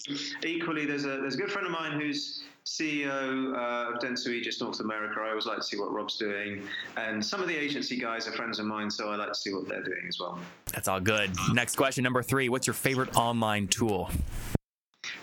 equally, 0.45 0.85
there's 0.85 1.05
a 1.05 1.19
there's 1.21 1.35
a 1.35 1.37
good 1.37 1.51
friend 1.51 1.65
of 1.65 1.73
mine 1.73 1.99
who's 1.99 2.43
CEO 2.65 3.55
uh, 3.55 3.91
of 3.91 3.99
Dentsu 3.99 4.27
Aegis 4.27 4.61
North 4.61 4.79
America. 4.79 5.19
I 5.19 5.29
always 5.29 5.45
like 5.45 5.57
to 5.57 5.63
see 5.63 5.77
what 5.77 5.91
Rob's 5.91 6.17
doing. 6.17 6.67
And 6.95 7.23
some 7.23 7.41
of 7.41 7.47
the 7.47 7.55
agency 7.55 7.97
guys 7.97 8.27
are 8.27 8.31
friends 8.31 8.59
of 8.59 8.65
mine, 8.65 8.91
so 8.91 9.09
I 9.09 9.15
like 9.15 9.29
to 9.29 9.35
see 9.35 9.53
what 9.53 9.67
they're 9.67 9.83
doing 9.83 10.05
as 10.07 10.19
well. 10.19 10.39
That's 10.73 10.87
all 10.87 10.99
good. 10.99 11.31
Next 11.53 11.75
question, 11.75 12.03
number 12.03 12.21
three. 12.21 12.49
What's 12.49 12.67
your 12.67 12.75
favorite 12.75 13.15
online 13.17 13.67
tool? 13.67 14.09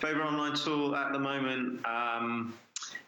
Favorite 0.00 0.26
online 0.26 0.54
tool 0.54 0.96
at 0.96 1.12
the 1.12 1.18
moment? 1.18 1.86
Um, 1.86 2.54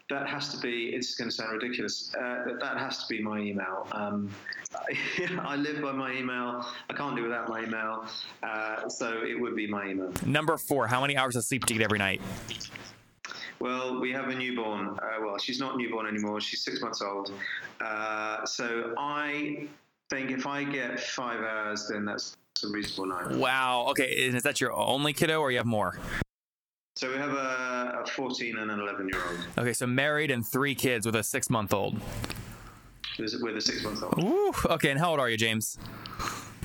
that 0.09 0.27
has 0.27 0.49
to 0.49 0.57
be, 0.57 0.87
it's 0.87 1.15
going 1.15 1.29
to 1.29 1.35
sound 1.35 1.53
ridiculous, 1.53 2.13
uh, 2.15 2.57
that, 2.59 2.77
has 2.77 2.99
to 2.99 3.05
be 3.07 3.21
my 3.21 3.39
email. 3.39 3.87
Um, 3.93 4.29
I, 4.75 5.39
I, 5.41 5.55
live 5.55 5.81
by 5.81 5.93
my 5.93 6.13
email. 6.13 6.65
I 6.89 6.93
can't 6.93 7.15
do 7.15 7.23
without 7.23 7.47
my 7.47 7.63
email. 7.63 8.05
Uh, 8.43 8.89
so 8.89 9.23
it 9.23 9.39
would 9.39 9.55
be 9.55 9.67
my 9.67 9.87
email. 9.87 10.11
Number 10.25 10.57
four, 10.57 10.87
how 10.87 11.01
many 11.01 11.15
hours 11.15 11.35
of 11.37 11.45
sleep 11.45 11.65
do 11.65 11.73
you 11.73 11.79
get 11.79 11.85
every 11.85 11.99
night? 11.99 12.21
Well, 13.61 14.01
we 14.01 14.11
have 14.11 14.29
a 14.29 14.35
newborn. 14.35 14.97
Uh, 14.99 15.21
well, 15.21 15.37
she's 15.37 15.59
not 15.59 15.77
newborn 15.77 16.07
anymore. 16.07 16.41
She's 16.41 16.63
six 16.63 16.81
months 16.81 17.01
old. 17.01 17.31
Uh, 17.79 18.43
so 18.43 18.95
I 18.97 19.67
think 20.09 20.31
if 20.31 20.47
I 20.47 20.63
get 20.63 20.99
five 20.99 21.41
hours, 21.41 21.87
then 21.87 22.03
that's 22.03 22.35
a 22.63 22.67
reasonable 22.69 23.05
night. 23.05 23.37
Wow. 23.37 23.85
Okay. 23.91 24.05
Is 24.05 24.41
that 24.41 24.59
your 24.59 24.73
only 24.73 25.13
kiddo, 25.13 25.39
or 25.39 25.51
you 25.51 25.57
have 25.57 25.67
more? 25.67 25.95
So 26.95 27.11
we 27.11 27.17
have 27.17 27.33
a, 27.33 28.01
a 28.03 28.07
14 28.07 28.57
and 28.57 28.71
an 28.71 28.79
11 28.79 29.09
year 29.09 29.21
old. 29.29 29.39
Okay, 29.59 29.73
so 29.73 29.87
married 29.87 30.31
and 30.31 30.45
three 30.45 30.75
kids 30.75 31.05
with 31.05 31.15
a 31.15 31.23
six 31.23 31.49
month 31.49 31.73
old. 31.73 31.99
With 33.19 33.55
a 33.57 33.61
six 33.61 33.83
month 33.83 34.03
old. 34.03 34.23
Ooh, 34.23 34.53
okay, 34.73 34.89
and 34.89 34.99
how 34.99 35.11
old 35.11 35.19
are 35.19 35.29
you, 35.29 35.37
James? 35.37 35.77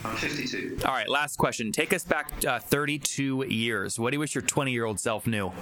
I'm 0.04 0.16
52. 0.16 0.78
All 0.84 0.92
right, 0.92 1.08
last 1.08 1.36
question. 1.36 1.72
Take 1.72 1.92
us 1.92 2.04
back 2.04 2.32
uh, 2.46 2.58
32 2.58 3.46
years. 3.48 3.98
What 3.98 4.10
do 4.10 4.16
you 4.16 4.20
wish 4.20 4.34
your 4.34 4.42
20 4.42 4.72
year 4.72 4.84
old 4.84 4.98
self 4.98 5.26
knew? 5.26 5.52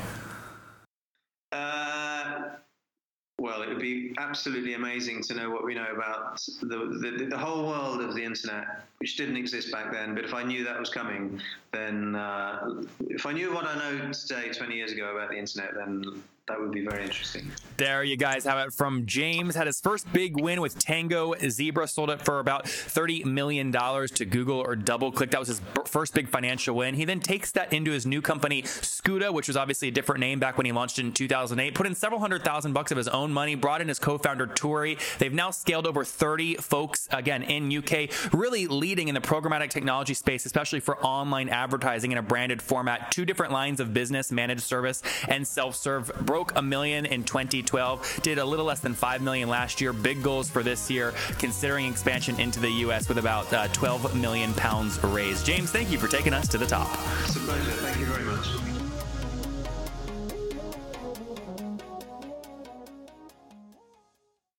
Well, 3.54 3.62
it 3.62 3.68
would 3.68 3.80
be 3.80 4.12
absolutely 4.18 4.74
amazing 4.74 5.22
to 5.22 5.34
know 5.34 5.50
what 5.50 5.64
we 5.64 5.74
know 5.74 5.86
about 5.94 6.40
the, 6.60 6.98
the, 7.00 7.26
the, 7.30 7.38
whole 7.38 7.66
world 7.66 8.00
of 8.00 8.14
the 8.14 8.24
internet, 8.24 8.64
which 8.98 9.16
didn't 9.16 9.36
exist 9.36 9.70
back 9.70 9.92
then. 9.92 10.14
But 10.14 10.24
if 10.24 10.34
I 10.34 10.42
knew 10.42 10.64
that 10.64 10.78
was 10.78 10.90
coming, 10.90 11.40
then 11.72 12.16
uh, 12.16 12.82
if 13.00 13.26
I 13.26 13.32
knew 13.32 13.54
what 13.54 13.64
I 13.66 13.76
know 13.78 14.12
today, 14.12 14.50
20 14.50 14.74
years 14.74 14.92
ago 14.92 15.14
about 15.14 15.30
the 15.30 15.36
internet, 15.36 15.74
then 15.74 16.22
that 16.46 16.60
would 16.60 16.72
be 16.72 16.84
very 16.84 17.02
interesting. 17.02 17.50
There 17.78 18.04
you 18.04 18.18
guys 18.18 18.44
have 18.44 18.66
it 18.66 18.74
from 18.74 19.06
James. 19.06 19.54
Had 19.54 19.66
his 19.66 19.80
first 19.80 20.12
big 20.12 20.38
win 20.38 20.60
with 20.60 20.78
Tango 20.78 21.34
Zebra, 21.38 21.88
sold 21.88 22.10
it 22.10 22.20
for 22.20 22.38
about 22.38 22.66
$30 22.66 23.24
million 23.24 23.72
to 23.72 24.24
Google 24.26 24.58
or 24.58 24.76
DoubleClick. 24.76 25.30
That 25.30 25.40
was 25.40 25.48
his 25.48 25.62
first 25.86 26.12
big 26.12 26.28
financial 26.28 26.76
win. 26.76 26.94
He 26.94 27.06
then 27.06 27.20
takes 27.20 27.50
that 27.52 27.72
into 27.72 27.92
his 27.92 28.04
new 28.04 28.20
company, 28.20 28.62
Scoota, 28.62 29.32
which 29.32 29.48
was 29.48 29.56
obviously 29.56 29.88
a 29.88 29.90
different 29.90 30.20
name 30.20 30.38
back 30.38 30.58
when 30.58 30.66
he 30.66 30.72
launched 30.72 30.98
in 30.98 31.12
2008. 31.12 31.74
Put 31.74 31.86
in 31.86 31.94
several 31.94 32.20
hundred 32.20 32.44
thousand 32.44 32.74
bucks 32.74 32.90
of 32.90 32.98
his 32.98 33.08
own 33.08 33.32
money, 33.32 33.54
brought 33.54 33.80
in 33.80 33.88
his 33.88 33.98
co 33.98 34.18
founder, 34.18 34.46
Turi. 34.46 34.98
They've 35.18 35.32
now 35.32 35.50
scaled 35.50 35.86
over 35.86 36.04
30 36.04 36.56
folks, 36.56 37.08
again, 37.10 37.42
in 37.42 37.74
UK, 37.74 38.10
really 38.34 38.66
leading 38.66 39.08
in 39.08 39.14
the 39.14 39.20
programmatic 39.22 39.70
technology 39.70 40.14
space, 40.14 40.44
especially 40.44 40.80
for 40.80 40.98
online 40.98 41.48
advertising 41.48 42.12
in 42.12 42.18
a 42.18 42.22
branded 42.22 42.60
format. 42.60 43.10
Two 43.10 43.24
different 43.24 43.52
lines 43.52 43.80
of 43.80 43.94
business, 43.94 44.30
managed 44.30 44.62
service 44.62 45.02
and 45.28 45.46
self 45.46 45.74
serve 45.74 46.12
broke 46.34 46.52
a 46.56 46.62
million 46.62 47.06
in 47.06 47.22
2012, 47.22 48.18
did 48.24 48.38
a 48.38 48.44
little 48.44 48.64
less 48.64 48.80
than 48.80 48.92
5 48.92 49.22
million 49.22 49.48
last 49.48 49.80
year. 49.80 49.92
Big 49.92 50.20
goals 50.20 50.50
for 50.50 50.64
this 50.64 50.90
year, 50.90 51.14
considering 51.38 51.86
expansion 51.86 52.40
into 52.40 52.58
the 52.58 52.70
U.S. 52.86 53.08
with 53.08 53.18
about 53.18 53.52
uh, 53.52 53.68
12 53.68 54.20
million 54.20 54.52
pounds 54.54 55.00
raised. 55.04 55.46
James, 55.46 55.70
thank 55.70 55.92
you 55.92 55.98
for 55.98 56.08
taking 56.08 56.32
us 56.32 56.48
to 56.48 56.58
the 56.58 56.66
top. 56.66 56.88